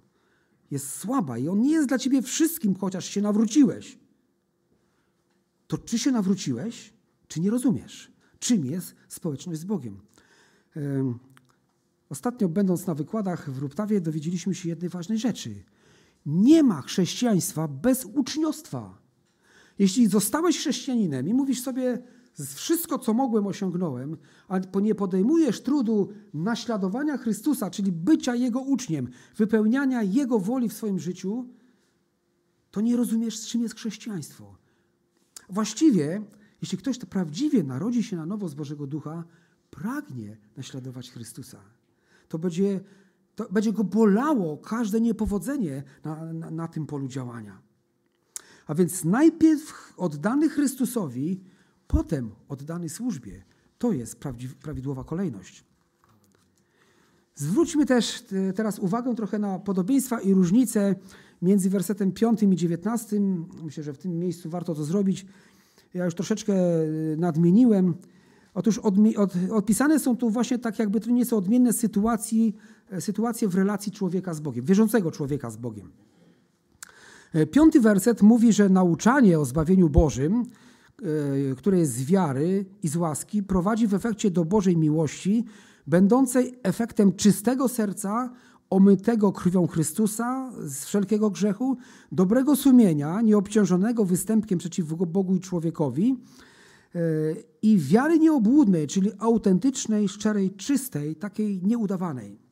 [0.71, 3.99] jest słaba i On nie jest dla Ciebie wszystkim, chociaż się nawróciłeś,
[5.67, 6.93] to czy się nawróciłeś,
[7.29, 10.01] czy nie rozumiesz, czym jest społeczność z Bogiem.
[12.09, 15.65] Ostatnio, będąc na wykładach w Ruptawie, dowiedzieliśmy się jednej ważnej rzeczy.
[16.27, 19.08] Nie ma chrześcijaństwa bez uczniostwa.
[19.79, 22.03] Jeśli zostałeś chrześcijaninem i mówisz sobie,
[22.55, 24.17] wszystko co mogłem osiągnąłem,
[24.49, 30.99] a nie podejmujesz trudu naśladowania Chrystusa, czyli bycia Jego uczniem, wypełniania Jego woli w swoim
[30.99, 31.49] życiu,
[32.71, 34.57] to nie rozumiesz, czym jest chrześcijaństwo.
[35.49, 36.23] Właściwie,
[36.63, 39.25] jeśli ktoś to prawdziwie narodzi się na nowo z Bożego Ducha,
[39.71, 41.61] pragnie naśladować Chrystusa.
[42.29, 42.81] To będzie,
[43.35, 47.68] to będzie go bolało każde niepowodzenie na, na, na tym polu działania.
[48.69, 51.41] A więc najpierw oddany Chrystusowi,
[51.87, 53.43] potem oddany służbie.
[53.79, 54.19] To jest
[54.63, 55.65] prawidłowa kolejność.
[57.35, 60.95] Zwróćmy też e, teraz uwagę trochę na podobieństwa i różnice
[61.43, 63.21] między wersetem 5 i 19.
[63.63, 65.27] Myślę, że w tym miejscu warto to zrobić.
[65.95, 67.95] Ja już troszeczkę e, nadmieniłem.
[68.55, 68.81] Otóż
[69.51, 71.71] odpisane są tu właśnie tak jakby nieco odmienne
[72.91, 75.93] e, sytuacje w relacji człowieka z Bogiem, wierzącego człowieka z Bogiem.
[77.35, 82.89] E, piąty werset mówi, że nauczanie o zbawieniu Bożym, e, które jest z wiary i
[82.89, 85.45] z łaski, prowadzi w efekcie do Bożej miłości,
[85.87, 88.31] będącej efektem czystego serca,
[88.71, 91.77] omytego krwią Chrystusa z wszelkiego grzechu,
[92.13, 96.17] dobrego sumienia, nieobciążonego występkiem przeciw Bogu i człowiekowi
[96.95, 97.01] e,
[97.63, 102.48] i wiary nieobłudnej, czyli autentycznej, szczerej, czystej, takiej nieudawanej.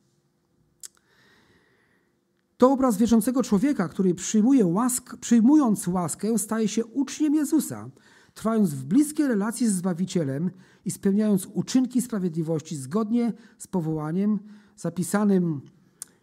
[2.56, 7.90] To obraz wierzącego człowieka, który przyjmuje łask, przyjmując łaskę, staje się uczniem Jezusa,
[8.34, 10.50] trwając w bliskiej relacji z Zbawicielem
[10.84, 14.38] i spełniając uczynki sprawiedliwości zgodnie z powołaniem
[14.76, 15.60] zapisanym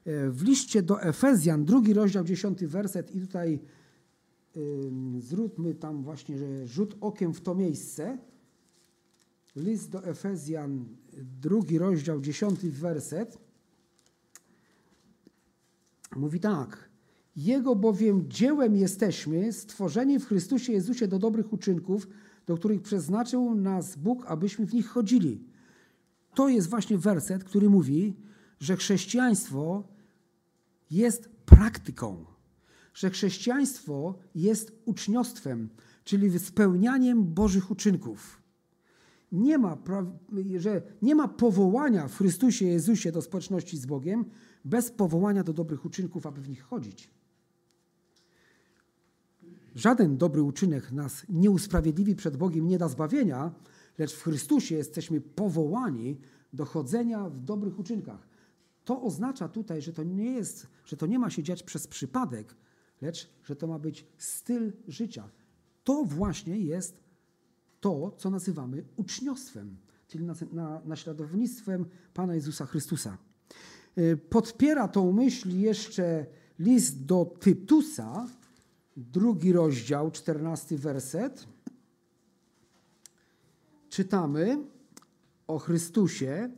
[0.06, 3.60] e, w liście do Efezjan, drugi rozdział, dziesiąty werset i tutaj
[5.20, 8.18] zróbmy tam właśnie że rzut okiem w to miejsce.
[9.56, 10.86] List do Efezjan,
[11.42, 13.38] drugi rozdział, dziesiąty werset.
[16.16, 16.90] Mówi tak.
[17.36, 22.08] Jego bowiem dziełem jesteśmy, stworzeni w Chrystusie Jezusie do dobrych uczynków,
[22.46, 25.44] do których przeznaczył nas Bóg, abyśmy w nich chodzili.
[26.36, 28.16] To jest właśnie werset, który mówi,
[28.60, 29.88] że chrześcijaństwo
[30.92, 32.26] jest praktyką,
[32.94, 35.70] że chrześcijaństwo jest uczniostwem,
[36.04, 38.43] czyli spełnianiem Bożych uczynków.
[39.34, 39.78] Nie ma,
[40.58, 44.26] że nie ma powołania w Chrystusie Jezusie do społeczności z Bogiem
[44.66, 47.10] bez powołania do dobrych uczynków, aby w nich chodzić.
[49.76, 53.52] Żaden dobry uczynek nas nie usprawiedliwi przed Bogiem, nie da zbawienia,
[53.98, 56.18] lecz w Chrystusie jesteśmy powołani
[56.54, 58.28] do chodzenia w dobrych uczynkach.
[58.86, 62.56] To oznacza tutaj, że to nie jest, że to nie ma się dziać przez przypadek,
[63.02, 65.30] lecz że to ma być styl życia.
[65.84, 67.03] To właśnie jest
[67.84, 70.26] to, co nazywamy uczniostwem, czyli
[70.86, 73.18] naśladownictwem Pana Jezusa Chrystusa.
[73.98, 76.26] Y, podpiera tą myśl jeszcze
[76.60, 78.28] list do Tytusa,
[78.98, 81.48] drugi rozdział, czternasty werset.
[83.90, 84.58] Czytamy
[85.48, 86.52] o Chrystusie,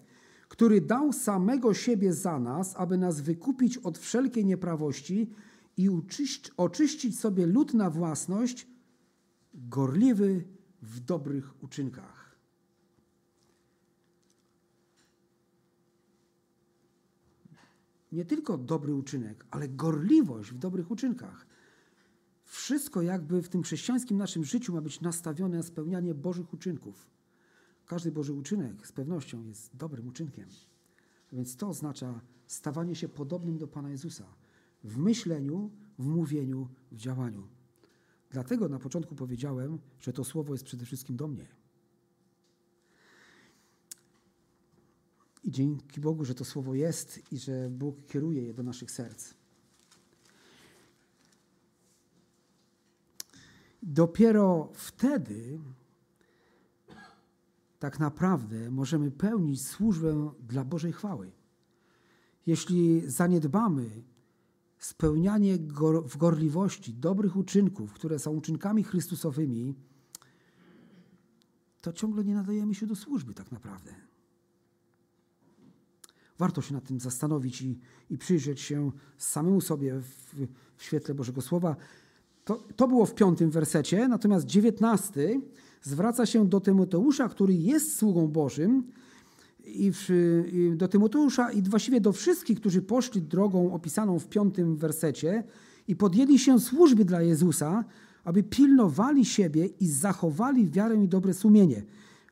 [0.47, 5.29] który dał samego siebie za nas, aby nas wykupić od wszelkiej nieprawości
[5.77, 5.89] i
[6.57, 8.67] oczyścić sobie lud na własność,
[9.53, 10.54] gorliwy
[10.85, 12.35] w dobrych uczynkach.
[18.11, 21.47] Nie tylko dobry uczynek, ale gorliwość w dobrych uczynkach.
[22.43, 27.09] Wszystko jakby w tym chrześcijańskim naszym życiu ma być nastawione na spełnianie Bożych uczynków.
[27.85, 30.49] Każdy Boży uczynek z pewnością jest dobrym uczynkiem.
[31.31, 34.25] Więc to oznacza stawanie się podobnym do Pana Jezusa
[34.83, 37.47] w myśleniu, w mówieniu, w działaniu.
[38.29, 41.47] Dlatego na początku powiedziałem, że to słowo jest przede wszystkim do mnie.
[45.43, 49.33] I dzięki Bogu, że to słowo jest i że Bóg kieruje je do naszych serc.
[53.83, 55.59] Dopiero wtedy
[57.79, 61.31] tak naprawdę możemy pełnić służbę dla Bożej chwały.
[62.45, 64.03] Jeśli zaniedbamy
[64.79, 65.57] spełnianie
[66.05, 69.75] w gorliwości dobrych uczynków, które są uczynkami Chrystusowymi,
[71.81, 73.95] to ciągle nie nadajemy się do służby tak naprawdę.
[76.37, 80.35] Warto się nad tym zastanowić i, i przyjrzeć się samemu sobie w,
[80.77, 81.75] w świetle Bożego Słowa.
[82.45, 85.41] To, to było w piątym wersecie, natomiast dziewiętnasty
[85.81, 88.91] zwraca się do Tymoteusza, który jest sługą Bożym,
[89.65, 90.09] i, w,
[90.53, 95.43] i do Tymoteusza i właściwie do wszystkich, którzy poszli drogą opisaną w piątym wersecie
[95.87, 97.85] i podjęli się służby dla Jezusa,
[98.23, 101.83] aby pilnowali siebie i zachowali wiarę i dobre sumienie,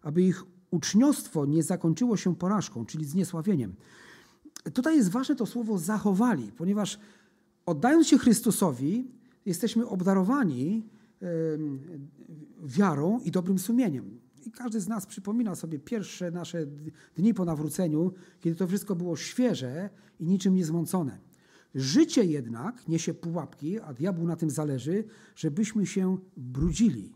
[0.01, 3.73] aby ich uczniostwo nie zakończyło się porażką, czyli zniesławieniem.
[4.73, 6.99] Tutaj jest ważne to słowo zachowali, ponieważ
[7.65, 9.07] oddając się Chrystusowi,
[9.45, 10.83] jesteśmy obdarowani
[12.63, 14.22] wiarą i dobrym sumieniem.
[14.45, 16.65] I każdy z nas przypomina sobie pierwsze nasze
[17.15, 21.19] dni po nawróceniu, kiedy to wszystko było świeże i niczym niezmącone.
[21.75, 25.03] Życie jednak niesie pułapki, a diabłu na tym zależy,
[25.36, 27.13] żebyśmy się brudzili.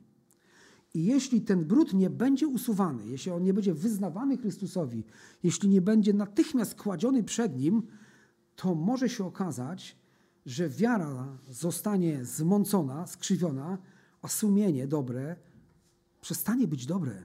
[0.93, 5.03] I jeśli ten brud nie będzie usuwany, jeśli on nie będzie wyznawany Chrystusowi,
[5.43, 7.83] jeśli nie będzie natychmiast kładziony przed nim,
[8.55, 9.97] to może się okazać,
[10.45, 13.77] że wiara zostanie zmącona, skrzywiona,
[14.21, 15.35] a sumienie dobre
[16.27, 17.23] przestanie być dobre.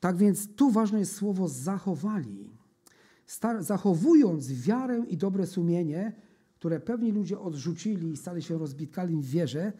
[0.00, 2.50] Tak więc tu ważne jest słowo zachowali.
[3.58, 6.12] zachowując wiarę i dobre sumienie,
[6.54, 9.72] które pewni ludzie odrzucili i stali się rozbitkami w wierze,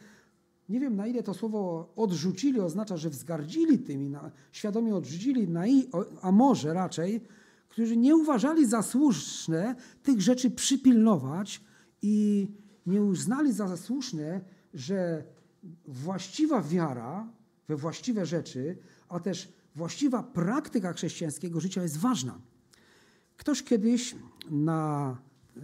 [0.69, 5.67] nie wiem na ile to słowo odrzucili oznacza, że wzgardzili tymi, na, świadomie odrzucili, na
[5.67, 5.89] i,
[6.23, 7.21] a może raczej,
[7.69, 11.61] którzy nie uważali za słuszne tych rzeczy przypilnować
[12.03, 12.49] i
[12.87, 14.41] nie uznali za słuszne,
[14.75, 15.25] że
[15.85, 17.29] właściwa wiara
[17.69, 18.77] we właściwe rzeczy,
[19.09, 22.41] a też właściwa praktyka chrześcijańskiego życia jest ważna.
[23.37, 24.15] Ktoś kiedyś
[24.51, 25.17] na
[25.57, 25.61] e,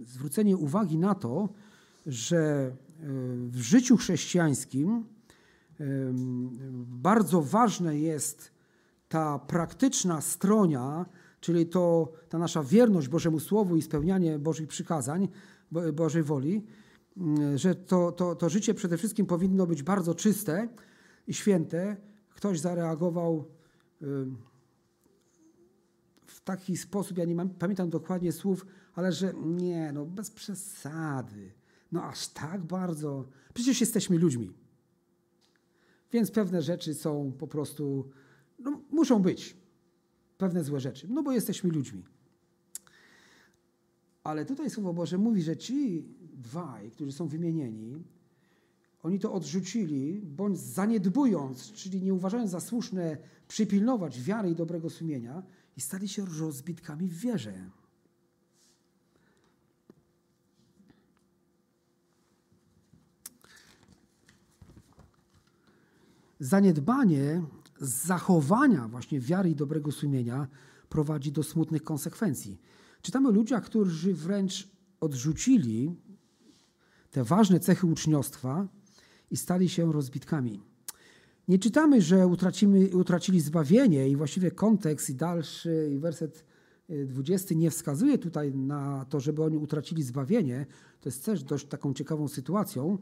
[0.00, 1.48] zwrócenie uwagi na to,
[2.06, 2.72] że e,
[3.48, 5.84] w życiu chrześcijańskim e,
[6.86, 8.50] bardzo ważne jest
[9.08, 11.06] ta praktyczna stronia,
[11.40, 15.28] czyli to, ta nasza wierność Bożemu Słowu i spełnianie Bożych przykazań,
[15.92, 16.66] Bożej woli,
[17.54, 20.68] że to, to, to życie przede wszystkim powinno być bardzo czyste
[21.26, 21.96] i święte.
[22.34, 23.44] Ktoś zareagował
[26.26, 31.52] w taki sposób, ja nie mam, pamiętam dokładnie słów, ale że nie, no bez przesady.
[31.92, 33.28] No aż tak bardzo.
[33.54, 34.52] Przecież jesteśmy ludźmi.
[36.12, 38.10] Więc pewne rzeczy są po prostu,
[38.58, 39.56] no, muszą być
[40.38, 42.04] pewne złe rzeczy, no bo jesteśmy ludźmi.
[44.24, 46.04] Ale tutaj Słowo Boże mówi, że ci
[46.36, 48.04] dwaj, którzy są wymienieni,
[49.02, 53.16] oni to odrzucili, bądź zaniedbując, czyli nie uważając za słuszne
[53.48, 55.42] przypilnować wiary i dobrego sumienia,
[55.76, 57.70] i stali się rozbitkami w wierze.
[66.40, 67.42] Zaniedbanie
[67.80, 70.48] zachowania właśnie wiary i dobrego sumienia
[70.88, 72.60] prowadzi do smutnych konsekwencji.
[73.02, 74.68] Czytamy o ludziach, którzy wręcz
[75.00, 75.96] odrzucili
[77.16, 78.68] te ważne cechy uczniostwa
[79.30, 80.62] i stali się rozbitkami.
[81.48, 86.44] Nie czytamy, że utracimy, utracili zbawienie i właściwie kontekst i dalszy i werset
[86.88, 90.66] 20 y, nie wskazuje tutaj na to, żeby oni utracili zbawienie.
[91.00, 92.98] To jest też dość taką ciekawą sytuacją.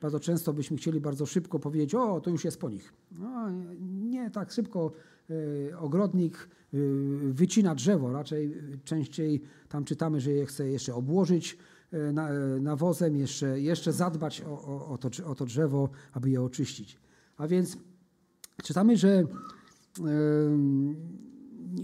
[0.00, 2.92] Bardzo często byśmy chcieli bardzo szybko powiedzieć, o, to już jest po nich.
[3.12, 3.50] No,
[3.80, 4.92] nie tak szybko
[5.30, 6.78] y, ogrodnik y,
[7.32, 8.54] wycina drzewo, raczej
[8.84, 11.58] częściej tam czytamy, że je chce jeszcze obłożyć
[12.60, 16.98] nawozem, jeszcze, jeszcze zadbać o, o, o, to, o to drzewo, aby je oczyścić.
[17.36, 17.76] A więc
[18.62, 19.24] czytamy, że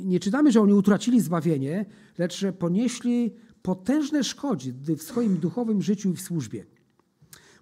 [0.04, 1.86] nie czytamy, że oni utracili zbawienie,
[2.18, 6.66] lecz że ponieśli potężne szkody w swoim duchowym życiu i w służbie.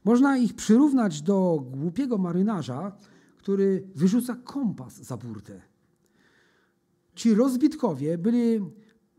[0.05, 2.97] Można ich przyrównać do głupiego marynarza,
[3.37, 5.63] który wyrzuca kompas za burtę.
[7.15, 8.61] Ci rozbitkowie byli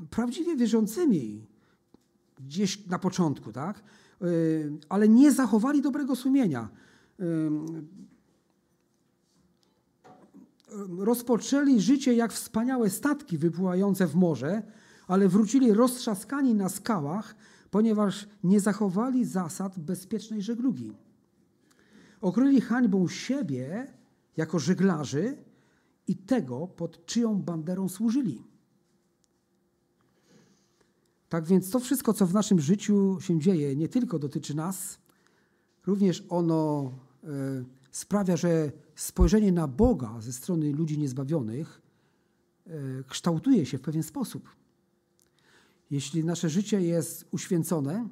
[0.09, 1.47] prawdziwie wierzącymi
[2.45, 3.83] gdzieś na początku, tak?
[4.89, 6.69] ale nie zachowali dobrego sumienia
[10.97, 14.63] rozpoczęli życie jak wspaniałe statki wypływające w morze,
[15.07, 17.35] ale wrócili roztrzaskani na skałach,
[17.71, 20.93] ponieważ nie zachowali zasad bezpiecznej żeglugi.
[22.21, 23.87] Okryli hańbą siebie
[24.37, 25.37] jako żeglarzy
[26.07, 28.43] i tego, pod czyją banderą służyli.
[31.31, 34.99] Tak więc to wszystko, co w naszym życiu się dzieje, nie tylko dotyczy nas,
[35.87, 36.91] również ono
[37.23, 37.27] e,
[37.91, 41.81] sprawia, że spojrzenie na Boga ze strony ludzi niezbawionych
[42.67, 42.71] e,
[43.07, 44.49] kształtuje się w pewien sposób.
[45.91, 48.07] Jeśli nasze życie jest uświęcone,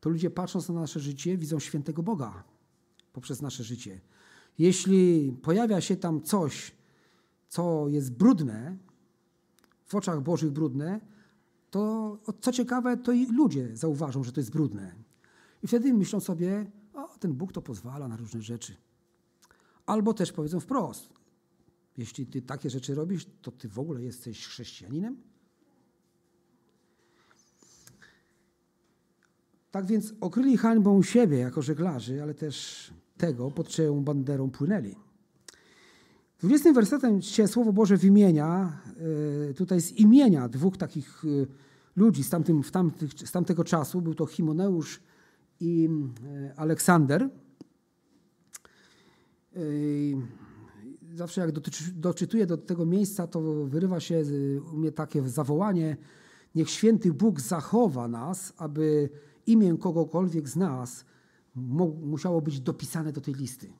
[0.00, 2.44] to ludzie patrząc na nasze życie widzą świętego Boga
[3.12, 4.00] poprzez nasze życie.
[4.58, 6.72] Jeśli pojawia się tam coś,
[7.48, 8.76] co jest brudne,
[9.84, 11.00] w oczach Bożych brudne,
[11.72, 14.94] to co ciekawe, to i ludzie zauważą, że to jest brudne.
[15.62, 18.76] I wtedy myślą sobie, o, ten Bóg to pozwala na różne rzeczy.
[19.86, 21.12] Albo też powiedzą wprost,
[21.98, 25.16] jeśli ty takie rzeczy robisz, to ty w ogóle jesteś chrześcijaninem?
[29.70, 34.96] Tak więc okryli hańbą siebie jako żeglarzy, ale też tego, pod czyją banderą płynęli.
[36.42, 38.78] 20 wersetem się Słowo Boże wymienia
[39.50, 41.46] e, tutaj z imienia dwóch takich e,
[41.96, 44.00] ludzi z, tamtym, w tamtych, z tamtego czasu.
[44.00, 45.00] Był to Himoneusz
[45.60, 45.88] i
[46.24, 47.28] e, Aleksander.
[51.14, 51.50] Zawsze jak
[51.92, 54.22] doczytuję do tego miejsca, to wyrywa się
[54.72, 55.96] u mnie takie zawołanie:
[56.54, 59.08] Niech święty Bóg zachowa nas, aby
[59.46, 61.04] imię kogokolwiek z nas
[62.04, 63.72] musiało być dopisane do tej listy.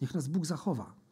[0.00, 1.03] Niech nas Bóg zachowa.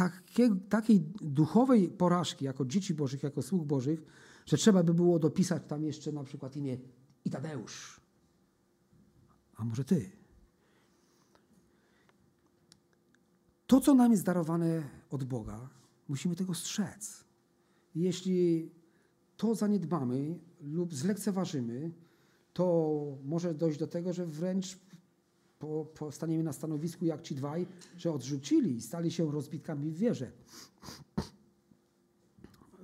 [0.00, 4.02] Od takiej, duchowej porażki, jako dzieci Bożych, jako sług Bożych,
[4.46, 6.78] że trzeba by było dopisać tam jeszcze na przykład imię
[7.24, 8.00] Itadeusz.
[9.56, 10.10] A może ty?
[13.66, 15.68] To, co nam jest darowane od Boga,
[16.08, 17.24] musimy tego strzec.
[17.94, 18.70] Jeśli
[19.36, 21.90] to zaniedbamy lub zlekceważymy,
[22.52, 24.78] to może dojść do tego, że wręcz
[25.58, 30.30] po, postaniemy na stanowisku jak ci dwaj, że odrzucili i stali się rozbitkami w wierze.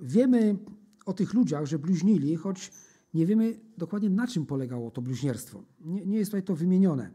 [0.01, 0.57] Wiemy
[1.05, 2.71] o tych ludziach, że bluźnili, choć
[3.13, 5.63] nie wiemy dokładnie na czym polegało to bluźnierstwo.
[5.81, 7.11] Nie, nie jest tutaj to wymienione.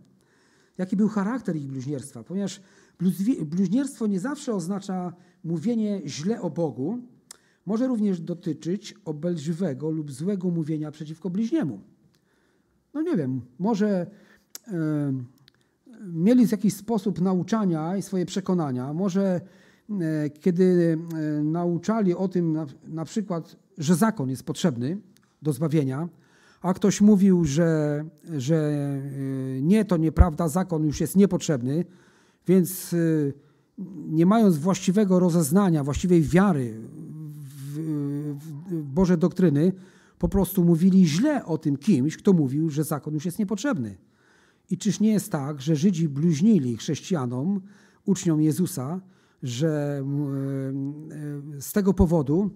[0.79, 2.61] Jaki był charakter ich bluźnierstwa, ponieważ
[3.45, 5.13] Bluźnierstwo nie zawsze oznacza
[5.45, 6.99] mówienie źle o Bogu,
[7.67, 11.81] może również dotyczyć obelżywego lub złego mówienia przeciwko bliźniemu.
[12.95, 14.11] No nie wiem, może
[16.01, 19.41] mieli w jakiś sposób nauczania i swoje przekonania, może
[19.91, 24.99] e, kiedy e, nauczali o tym na, na przykład, że zakon jest potrzebny
[25.43, 26.09] do zbawienia,
[26.63, 28.05] a ktoś mówił, że,
[28.37, 31.85] że e, nie, to nieprawda, zakon już jest niepotrzebny,
[32.47, 32.95] więc
[34.09, 36.75] nie mając właściwego rozeznania, właściwej wiary
[38.71, 39.73] w Boże doktryny,
[40.19, 43.97] po prostu mówili źle o tym kimś, kto mówił, że zakon już jest niepotrzebny.
[44.71, 47.61] I czyż nie jest tak, że Żydzi bluźnili chrześcijanom,
[48.05, 49.01] uczniom Jezusa,
[49.43, 50.03] że
[51.57, 52.51] y, z tego powodu,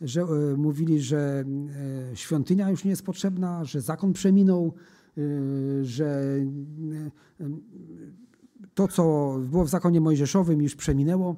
[0.00, 1.44] że e, mówili, że
[2.12, 4.74] e, świątynia już nie jest potrzebna, że zakon przeminął,
[5.18, 5.20] e,
[5.84, 6.22] że
[8.74, 11.36] to, co było w zakonie mojżeszowym, już przeminęło.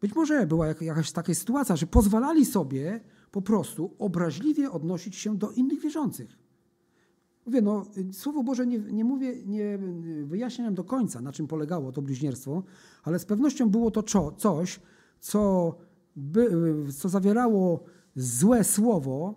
[0.00, 5.50] Być może była jakaś taka sytuacja, że pozwalali sobie po prostu obraźliwie odnosić się do
[5.50, 6.43] innych wierzących.
[7.46, 9.78] Mówię, no, Słowo Boże nie, nie mówię, nie
[10.24, 12.62] wyjaśnia nam do końca, na czym polegało to bliźnierstwo,
[13.02, 14.02] ale z pewnością było to
[14.36, 14.80] coś,
[15.20, 15.74] co,
[16.16, 16.50] by,
[16.98, 17.84] co zawierało
[18.16, 19.34] złe słowo,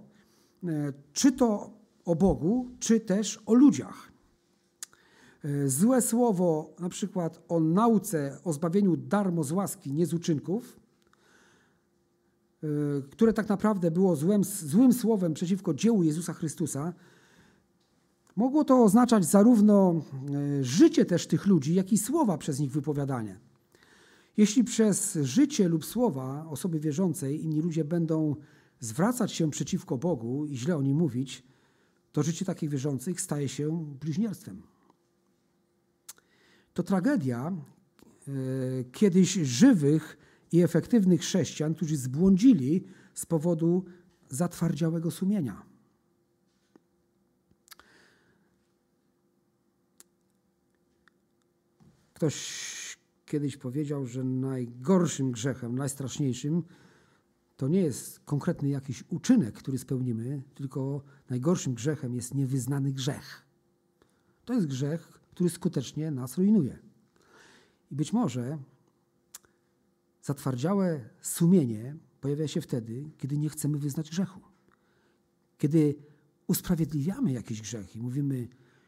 [0.64, 4.12] e, czy to o Bogu, czy też o ludziach.
[5.43, 10.80] E, złe słowo, na przykład o nauce, o zbawieniu darmo z łaski, nie z uczynków,
[12.64, 12.68] e,
[13.10, 16.93] które tak naprawdę było złym, złym słowem przeciwko dziełu Jezusa Chrystusa,
[18.38, 20.01] mogło to oznaczać zarówno
[20.61, 23.39] życie też tych ludzi, jak i słowa przez nich wypowiadane.
[24.38, 28.35] Jeśli przez życie lub słowa osoby wierzącej inni ludzie będą
[28.79, 31.43] zwracać się przeciwko Bogu i źle o nim mówić,
[32.11, 34.61] to życie takich wierzących staje się bliźnierstwem.
[36.73, 37.51] To tragedia
[38.27, 38.31] e,
[38.91, 40.17] kiedyś żywych
[40.51, 42.83] i efektywnych chrześcijan, którzy zbłądzili
[43.13, 43.85] z powodu
[44.29, 45.66] zatwardziałego sumienia.
[52.18, 56.63] Ktoś kiedyś powiedział, że najgorszym grzechem, najstraszniejszym,
[57.57, 63.45] to nie jest konkretny jakiś uczynek, który spełnimy, tylko najgorszym grzechem jest niewyznany grzech.
[64.45, 66.80] To jest grzech, który skutecznie nas rujnuje.
[67.91, 68.57] I być może
[70.22, 74.41] zatwardziałe sumienie pojawia się wtedy, kiedy nie chcemy wyznać grzechu.
[75.57, 75.95] Kiedy
[76.47, 78.47] usprawiedliwiamy jakiś grzech i mówimy,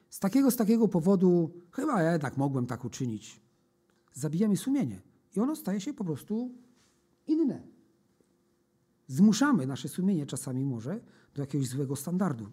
[0.10, 3.42] z takiego, z takiego powodu, chyba ja jednak mogłem tak uczynić
[4.14, 5.02] zabijamy sumienie
[5.36, 6.52] i ono staje się po prostu
[7.28, 7.62] inne.
[9.08, 11.00] Zmuszamy nasze sumienie czasami może
[11.36, 12.48] do jakiegoś złego standardu.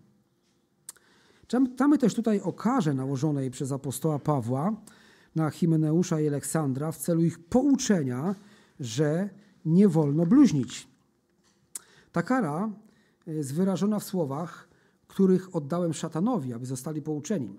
[1.46, 4.76] Czytamy też tutaj o karze nałożonej przez apostoła Pawła
[5.34, 8.34] na Chimeneusza i Aleksandra w celu ich pouczenia,
[8.80, 9.28] że
[9.64, 10.88] nie wolno bluźnić.
[12.12, 12.70] Ta kara
[13.26, 14.68] jest wyrażona w słowach,
[15.16, 17.58] których oddałem szatanowi, aby zostali pouczeni.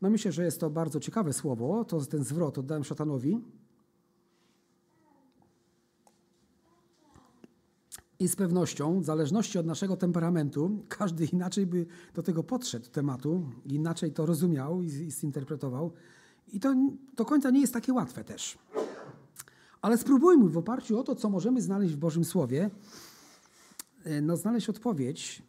[0.00, 3.40] No myślę, że jest to bardzo ciekawe słowo, to ten zwrot oddałem szatanowi.
[8.18, 13.50] I z pewnością, w zależności od naszego temperamentu, każdy inaczej by do tego podszedł tematu,
[13.66, 15.92] inaczej to rozumiał i, i zinterpretował.
[16.52, 16.74] I to
[17.16, 18.58] do końca nie jest takie łatwe też.
[19.82, 22.70] Ale spróbujmy w oparciu o to, co możemy znaleźć w Bożym Słowie,
[24.04, 25.42] e, no, znaleźć odpowiedź,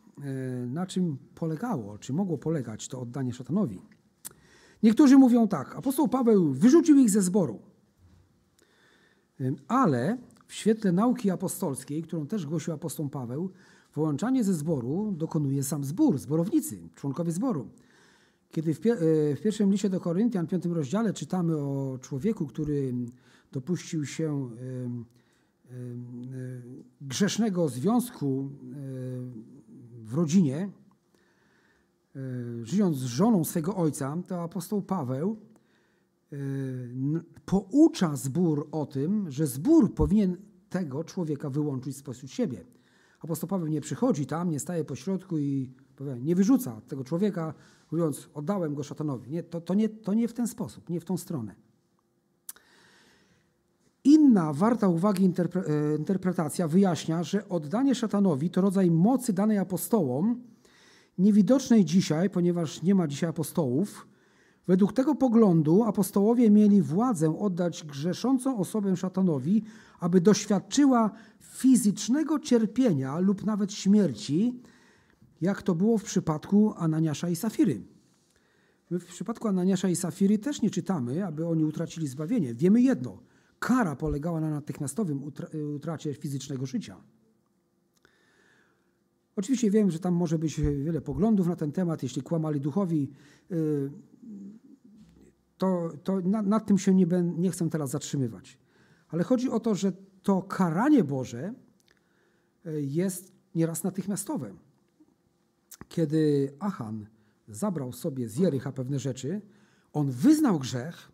[0.68, 3.82] na czym polegało, czy mogło polegać to oddanie szatanowi.
[4.84, 7.60] Niektórzy mówią tak, apostoł Paweł wyrzucił ich ze zboru.
[9.68, 13.50] Ale w świetle nauki apostolskiej, którą też głosił apostoł Paweł,
[13.96, 17.70] wyłączanie ze zboru dokonuje sam zbór, zborownicy, członkowie zboru.
[18.52, 22.48] Kiedy w, pie e, w pierwszym liście do Koryntian, w piątym rozdziale, czytamy o człowieku,
[22.48, 22.94] który
[23.52, 25.14] dopuścił się e,
[27.02, 28.50] grzesznego związku
[30.14, 30.70] w rodzinie,
[32.16, 35.38] E, żyjąc z żoną swego ojca, to apostoł Paweł
[36.32, 36.38] e,
[37.46, 40.38] poucza zbór o tym, że zbór powinien
[40.70, 42.66] tego człowieka wyłączyć spośród siebie.
[43.20, 45.72] Apostoł Paweł nie przychodzi tam, nie staje po środku i
[46.22, 47.54] nie wyrzuca tego człowieka,
[47.92, 49.32] mówiąc, oddałem go szatanowi.
[49.32, 51.56] Nie, to, to, nie, to nie w ten sposób, nie w tą stronę.
[54.04, 60.42] Inna, warta uwagi interpre, e, interpretacja wyjaśnia, że oddanie szatanowi to rodzaj mocy danej apostołom,
[61.18, 64.08] niewidocznej dzisiaj, ponieważ nie ma dzisiaj apostołów.
[64.68, 69.64] Według tego poglądu apostołowie mieli władzę oddać grzeszącą osobę szatanowi,
[70.00, 74.62] aby doświadczyła fizycznego cierpienia lub nawet śmierci,
[75.42, 77.82] jak to było w przypadku Ananiasza i Safiry.
[78.90, 82.54] My w przypadku Ananiasza i Safiry też nie czytamy, aby oni utracili zbawienie.
[82.54, 83.18] Wiemy jedno:
[83.64, 85.24] kara polegała na natychmiastowym
[85.76, 86.98] utracie fizycznego życia.
[89.36, 92.04] Oczywiście wiem, że tam może być wiele poglądów na ten temat.
[92.04, 93.12] Jeśli kłamali duchowi,
[93.52, 93.92] y,
[95.58, 98.58] to, to nad, nad tym się nie, ben, nie chcę teraz zatrzymywać.
[99.08, 99.92] Ale chodzi o to, że
[100.24, 101.54] to karanie Boże
[102.66, 104.54] y, jest nieraz natychmiastowe.
[105.90, 107.06] Kiedy Achan
[107.48, 109.42] zabrał sobie z Jericha pewne rzeczy,
[109.94, 111.13] on wyznał grzech,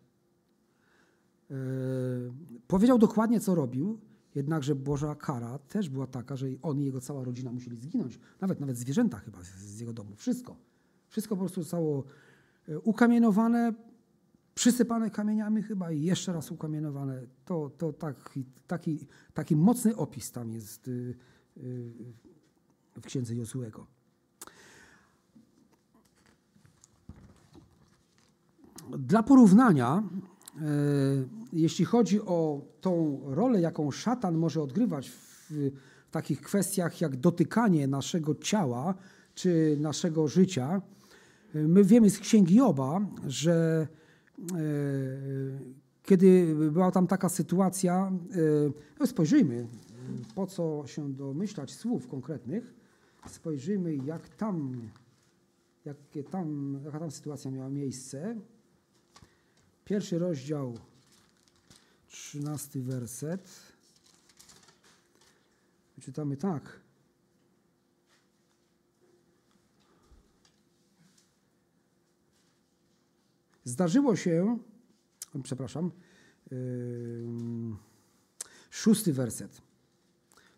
[2.66, 3.98] powiedział dokładnie, co robił,
[4.34, 8.18] Jednakże Boża kara też była taka, że on i jego cała rodzina musieli zginąć.
[8.40, 10.16] Nawet, nawet zwierzęta chyba z jego domu.
[10.16, 10.56] Wszystko.
[11.08, 12.04] Wszystko po prostu zostało
[12.68, 13.74] e, ukamienowane
[14.54, 17.22] przysypane kamieniami chyba i jeszcze raz ukamienowane.
[17.44, 21.14] To, to taki, taki, taki mocny opis tam jest y,
[21.56, 21.92] y,
[23.00, 23.86] w księdze Josułego.
[28.98, 30.29] Dla porównania, e,
[31.52, 35.70] jeśli chodzi o tą rolę, jaką szatan może odgrywać w
[36.10, 38.94] takich kwestiach jak dotykanie naszego ciała
[39.34, 40.82] czy naszego życia,
[41.54, 43.86] my wiemy z księgi Joba, że
[44.52, 44.56] e,
[46.02, 48.12] kiedy była tam taka sytuacja,
[49.00, 49.66] e, spojrzyjmy,
[50.34, 52.74] po co się domyślać słów konkretnych,
[53.26, 54.72] spojrzyjmy jak tam,
[55.84, 58.36] jakie tam, jaka tam sytuacja miała miejsce.
[59.90, 60.78] Pierwszy rozdział,
[62.08, 63.50] trzynasty werset.
[66.00, 66.80] Czytamy tak.
[73.64, 74.58] Zdarzyło się,
[75.42, 75.90] przepraszam,
[76.50, 76.56] yy,
[78.70, 79.62] szósty werset.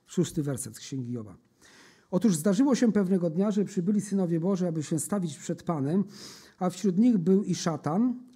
[0.07, 1.37] Szósty werset z Księgi Joba.
[2.11, 6.05] Otóż zdarzyło się pewnego dnia, że przybyli synowie Boże, aby się stawić przed Panem,
[6.59, 8.32] a wśród nich był i szatan.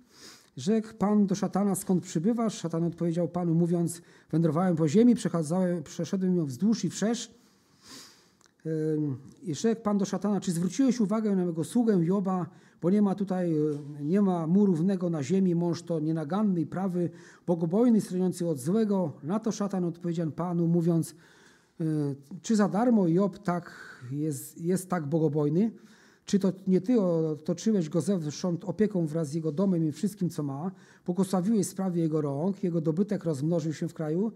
[0.56, 2.54] Rzekł Pan do szatana, skąd przybywasz?
[2.54, 5.14] Szatan odpowiedział Panu, mówiąc, wędrowałem po ziemi,
[5.84, 7.30] przeszedłem ją wzdłuż i wszerz.
[9.42, 12.46] I rzekł Pan do szatana, czy zwróciłeś uwagę na mego sługę Joba,
[12.82, 13.58] bo nie ma tutaj, e,
[14.02, 17.10] nie ma mu równego na ziemi, mąż to nienaganny i prawy,
[17.46, 19.12] bogobojny, stroniący od złego.
[19.22, 21.14] Na to szatan odpowiedział Panu, mówiąc,
[21.80, 21.84] e,
[22.42, 23.72] czy za darmo Job tak
[24.10, 25.70] jest, jest tak bogobojny?
[26.26, 30.42] Czy to nie Ty otoczyłeś go zewsząd opieką wraz z jego domem i wszystkim, co
[30.42, 30.70] ma,
[31.04, 34.32] błogosławiłeś sprawie jego rąk, jego dobytek rozmnożył się w kraju?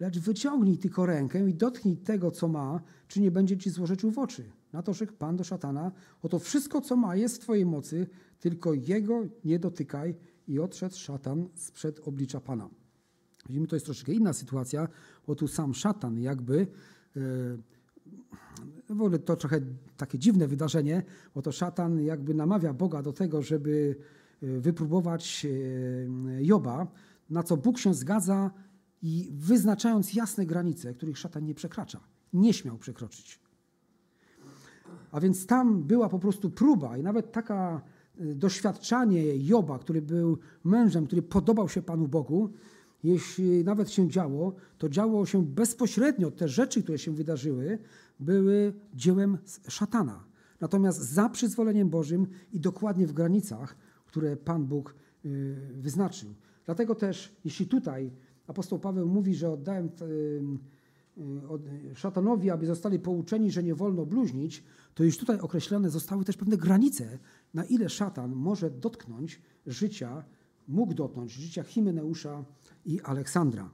[0.00, 4.18] Lecz wyciągnij tylko rękę i dotknij tego, co ma, czy nie będzie ci złorzeczył w
[4.18, 4.44] oczy.
[4.72, 8.06] Na to rzekł Pan do szatana, oto wszystko, co ma, jest w Twojej mocy,
[8.40, 10.14] tylko jego nie dotykaj.
[10.48, 12.68] I odszedł szatan sprzed oblicza Pana.
[13.48, 14.88] Widzimy, to jest troszeczkę inna sytuacja,
[15.26, 16.66] bo tu sam szatan jakby,
[17.16, 17.58] yy,
[18.90, 19.60] w ogóle to trochę
[19.96, 21.02] takie dziwne wydarzenie,
[21.34, 23.96] bo to szatan jakby namawia Boga do tego, żeby
[24.42, 26.86] e, wypróbować e, Joba,
[27.30, 28.50] na co Bóg się zgadza
[29.02, 32.00] i wyznaczając jasne granice, których szatan nie przekracza,
[32.32, 33.40] nie śmiał przekroczyć.
[35.12, 37.80] A więc tam była po prostu próba i nawet taka
[38.20, 42.50] e, doświadczanie Joba, który był mężem, który podobał się Panu Bogu,
[43.02, 46.30] jeśli nawet się działo, to działo się bezpośrednio.
[46.30, 47.78] Te rzeczy, które się wydarzyły,
[48.20, 49.38] były dziełem
[49.68, 50.24] szatana.
[50.60, 53.76] Natomiast za przyzwoleniem Bożym i dokładnie w granicach,
[54.06, 54.94] które Pan Bóg
[55.24, 56.34] y, wyznaczył.
[56.66, 58.12] Dlatego też, jeśli tutaj
[58.46, 59.90] apostoł Paweł mówi, że oddałem y,
[61.92, 66.36] y, szatanowi, aby zostali pouczeni, że nie wolno bluźnić, to już tutaj określone zostały też
[66.36, 67.18] pewne granice,
[67.54, 70.24] na ile szatan może dotknąć życia,
[70.70, 72.44] mógł dotknąć życia Himeneusza
[72.84, 73.70] i Aleksandra.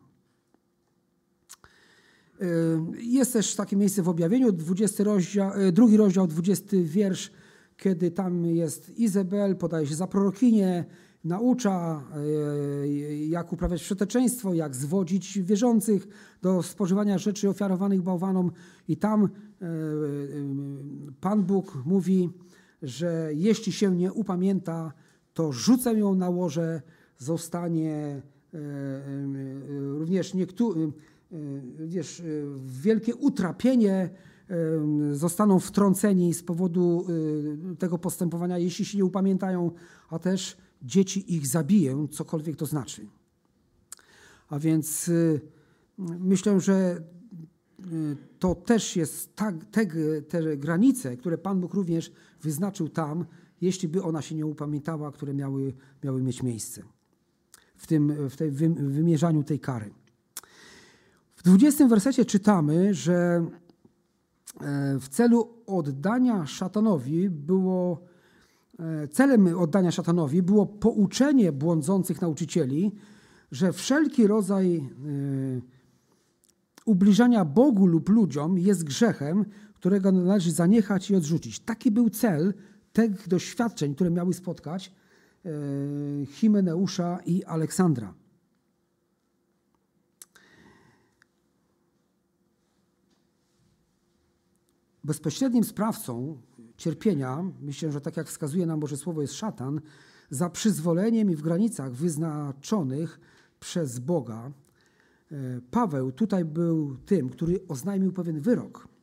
[2.98, 7.32] Jest też takie miejsce w objawieniu, 20 rozdział, drugi rozdział, 20 wiersz,
[7.76, 10.84] kiedy tam jest Izabel, podaje się za prorokinię,
[11.24, 12.04] naucza,
[13.28, 16.08] jak uprawiać przeteczeństwo, jak zwodzić wierzących
[16.42, 18.52] do spożywania rzeczy ofiarowanych bałwanom.
[18.88, 19.28] I tam
[21.20, 22.30] Pan Bóg mówi,
[22.82, 24.92] że jeśli się nie upamięta,
[25.36, 26.82] to rzucę ją na łoże,
[27.18, 28.22] zostanie
[29.98, 30.92] również niektórzy
[31.32, 34.10] Y, wiesz, y, w wielkie utrapienie
[35.12, 37.06] zostaną wtrąceni z powodu
[37.78, 39.70] tego postępowania, jeśli się nie upamiętają,
[40.10, 43.06] a też dzieci ich zabiję, cokolwiek to znaczy.
[44.48, 45.10] A więc
[45.98, 47.02] myślę, że
[48.38, 49.86] to też jest tak, te,
[50.22, 52.12] te granice, które Pan Bóg również
[52.42, 53.24] wyznaczył tam,
[53.60, 56.82] jeśli by ona się nie upamiętała, które miały, miały mieć miejsce
[57.76, 59.90] w tym w tej wymierzaniu tej kary.
[61.36, 63.14] W 20 wersecie czytamy, że
[64.60, 68.02] e, w celu oddania szatanowi było
[68.78, 72.92] e, celem oddania szatanowi było pouczenie błądzących nauczycieli,
[73.52, 74.82] że wszelki rodzaj e,
[76.84, 79.44] ubliżania Bogu lub ludziom jest grzechem,
[79.74, 81.60] którego należy zaniechać i odrzucić.
[81.60, 82.54] Taki był cel
[82.96, 84.92] tych doświadczeń, które miały spotkać
[86.26, 88.14] Himeneusza i Aleksandra.
[95.04, 96.40] Bezpośrednim sprawcą
[96.76, 99.80] cierpienia, myślę, że tak jak wskazuje nam Boże Słowo, jest szatan,
[100.30, 103.20] za przyzwoleniem i w granicach wyznaczonych
[103.60, 104.50] przez Boga.
[105.32, 108.95] E, Paweł tutaj był tym, który oznajmił pewien wyrok.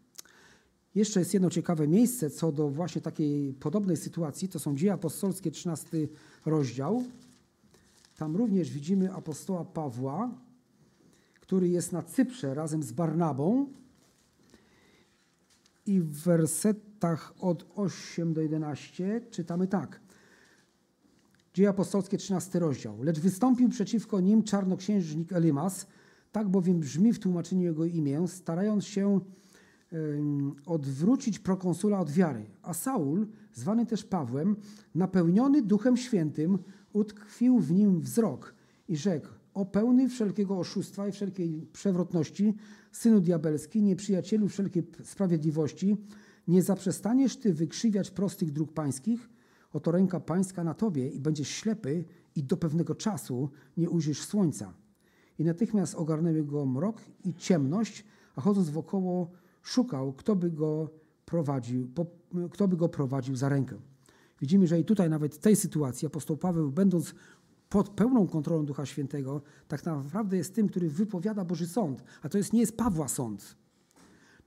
[0.95, 4.49] Jeszcze jest jedno ciekawe miejsce co do właśnie takiej podobnej sytuacji.
[4.49, 6.07] To są Dzieje Apostolskie, 13
[6.45, 7.03] rozdział.
[8.17, 10.31] tam również widzimy apostoła Pawła,
[11.41, 13.67] który jest na Cyprze razem z Barnabą.
[15.85, 19.99] I w wersetach od 8 do 11 czytamy tak.
[21.53, 23.03] Dzieje apostolskie, 13 rozdział.
[23.03, 25.87] Lecz wystąpił przeciwko nim czarnoksiężnik Elimas,
[26.31, 29.19] tak bowiem brzmi w tłumaczeniu jego imię, starając się
[30.65, 32.45] odwrócić prokonsula od wiary.
[32.61, 34.55] A Saul, zwany też Pawłem,
[34.95, 36.59] napełniony Duchem Świętym,
[36.93, 38.55] utkwił w nim wzrok
[38.87, 42.53] i rzekł: O pełny wszelkiego oszustwa i wszelkiej przewrotności,
[42.91, 45.97] synu diabelski, nieprzyjacielu wszelkiej sprawiedliwości,
[46.47, 49.29] nie zaprzestaniesz ty wykrzywiać prostych dróg pańskich?
[49.73, 54.73] Oto ręka pańska na tobie i będziesz ślepy i do pewnego czasu nie ujrzysz słońca.
[55.39, 59.31] I natychmiast ogarnęły go mrok i ciemność, a chodząc wokoło
[59.63, 60.89] szukał, kto by go
[61.25, 61.87] prowadził,
[62.51, 63.75] kto by go prowadził za rękę.
[64.41, 67.13] Widzimy, że i tutaj nawet w tej sytuacji apostoł Paweł, będąc
[67.69, 72.03] pod pełną kontrolą Ducha Świętego, tak naprawdę jest tym, który wypowiada Boży sąd.
[72.21, 73.55] A to jest, nie jest Pawła sąd.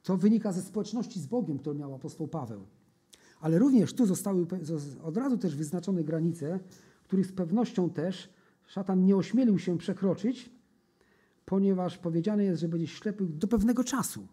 [0.03, 2.67] To wynika ze społeczności z Bogiem, którą miał apostoł Paweł.
[3.41, 4.47] Ale również tu zostały
[5.03, 6.61] od razu też wyznaczone granice,
[7.05, 8.29] których z pewnością też
[8.67, 10.51] szatan nie ośmielił się przekroczyć,
[11.45, 14.27] ponieważ powiedziane jest, że będzie ślepy do pewnego czasu.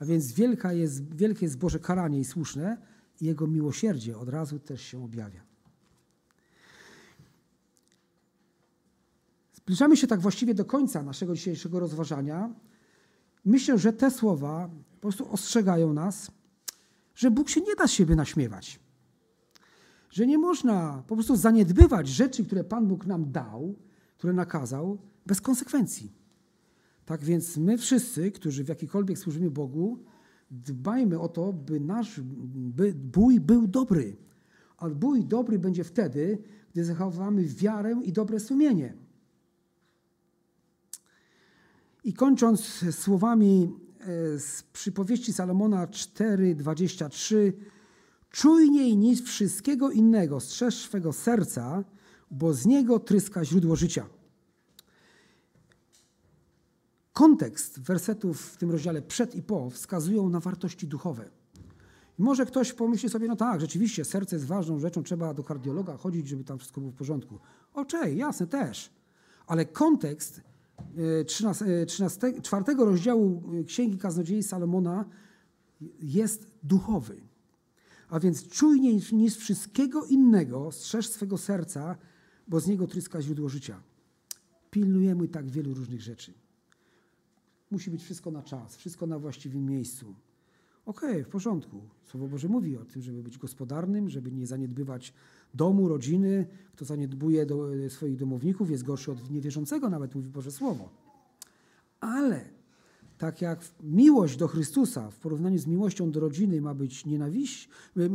[0.00, 2.76] A więc wielka jest, wielkie jest Boże karanie i słuszne,
[3.20, 5.40] i Jego miłosierdzie od razu też się objawia.
[9.52, 12.54] Zbliżamy się tak właściwie do końca naszego dzisiejszego rozważania.
[13.44, 16.30] Myślę, że te słowa po prostu ostrzegają nas,
[17.14, 18.80] że Bóg się nie da z siebie naśmiewać.
[20.10, 23.74] Że nie można po prostu zaniedbywać rzeczy, które Pan Bóg nam dał,
[24.18, 26.19] które nakazał, bez konsekwencji.
[27.10, 29.98] Tak więc my wszyscy, którzy w jakikolwiek służymy Bogu,
[30.50, 32.20] dbajmy o to, by nasz
[32.94, 34.16] bój był dobry.
[34.78, 36.38] A bój dobry będzie wtedy,
[36.72, 38.94] gdy zachowamy wiarę i dobre sumienie.
[42.04, 47.52] I kończąc słowami e, z przypowieści Salomona 4:23,
[48.30, 51.84] czujniej niż wszystkiego innego strzeż swego serca,
[52.30, 54.19] bo z niego tryska źródło życia.
[57.20, 61.30] Kontekst wersetów w tym rozdziale przed i po wskazują na wartości duchowe.
[62.18, 65.96] I może ktoś pomyśli sobie, no tak, rzeczywiście serce jest ważną rzeczą, trzeba do kardiologa
[65.96, 67.38] chodzić, żeby tam wszystko było w porządku.
[67.74, 68.90] Oczej, jasne też.
[69.46, 70.40] Ale kontekst
[71.26, 75.04] 13, 13, 4 rozdziału Księgi Kaznodziei Salomona
[76.00, 77.20] jest duchowy.
[78.08, 81.96] A więc czujniej niż wszystkiego innego strzeż swego serca,
[82.48, 83.82] bo z niego tryska źródło życia.
[84.70, 86.39] Pilnujemy tak wielu różnych rzeczy.
[87.70, 90.14] Musi być wszystko na czas, wszystko na właściwym miejscu.
[90.86, 91.80] Okej, okay, w porządku.
[92.04, 95.14] Słowo Boże mówi o tym, żeby być gospodarnym, żeby nie zaniedbywać
[95.54, 96.46] domu, rodziny.
[96.72, 100.88] Kto zaniedbuje do, e, swoich domowników, jest gorszy od niewierzącego, nawet mówi Boże Słowo.
[102.00, 102.44] Ale
[103.18, 107.68] tak jak miłość do Chrystusa w porównaniu z miłością do rodziny ma być nienawiść,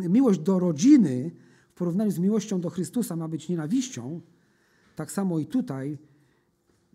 [0.10, 1.32] miłość do rodziny
[1.70, 4.22] w porównaniu z miłością do Chrystusa ma być nienawiścią,
[4.96, 5.98] tak samo i tutaj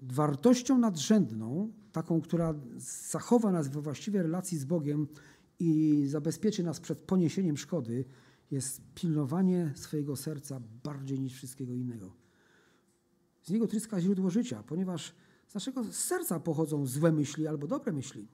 [0.03, 2.55] wartością nadrzędną, taką, która
[3.11, 5.09] zachowa nas we właściwej relacji z Bogiem
[5.59, 8.05] i zabezpieczy nas przed poniesieniem szkody,
[8.51, 12.13] jest pilnowanie swojego serca bardziej niż wszystkiego innego.
[13.43, 15.15] Z niego tryska źródło życia, ponieważ
[15.49, 18.29] z naszego serca pochodzą złe myśli albo dobre myśli.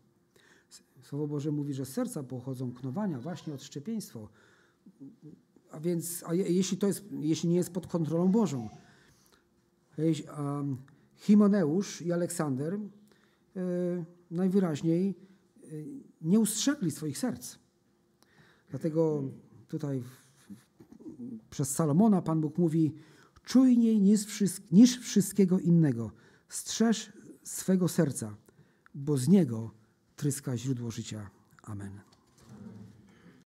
[1.03, 4.29] Słowo Boże mówi, że z serca pochodzą knowania, właśnie odszczepieństwo.
[5.71, 8.69] A więc, a jeśli, to jest, jeśli nie jest pod kontrolą Bożą,
[11.17, 12.79] Himoneusz i Aleksander e,
[14.31, 15.15] najwyraźniej
[15.65, 15.67] e,
[16.21, 17.59] nie ustrzegli swoich serc.
[18.71, 19.23] Dlatego
[19.69, 20.03] tutaj
[21.51, 22.95] przez Salomona Pan Bóg mówi:
[23.45, 24.43] czujniej niż,
[24.73, 26.11] niż wszystkiego innego.
[26.49, 27.13] Strzeż
[27.43, 28.37] swego serca,
[28.95, 29.71] bo z niego
[30.17, 31.31] tryska źródło życia.
[31.63, 32.16] Amen.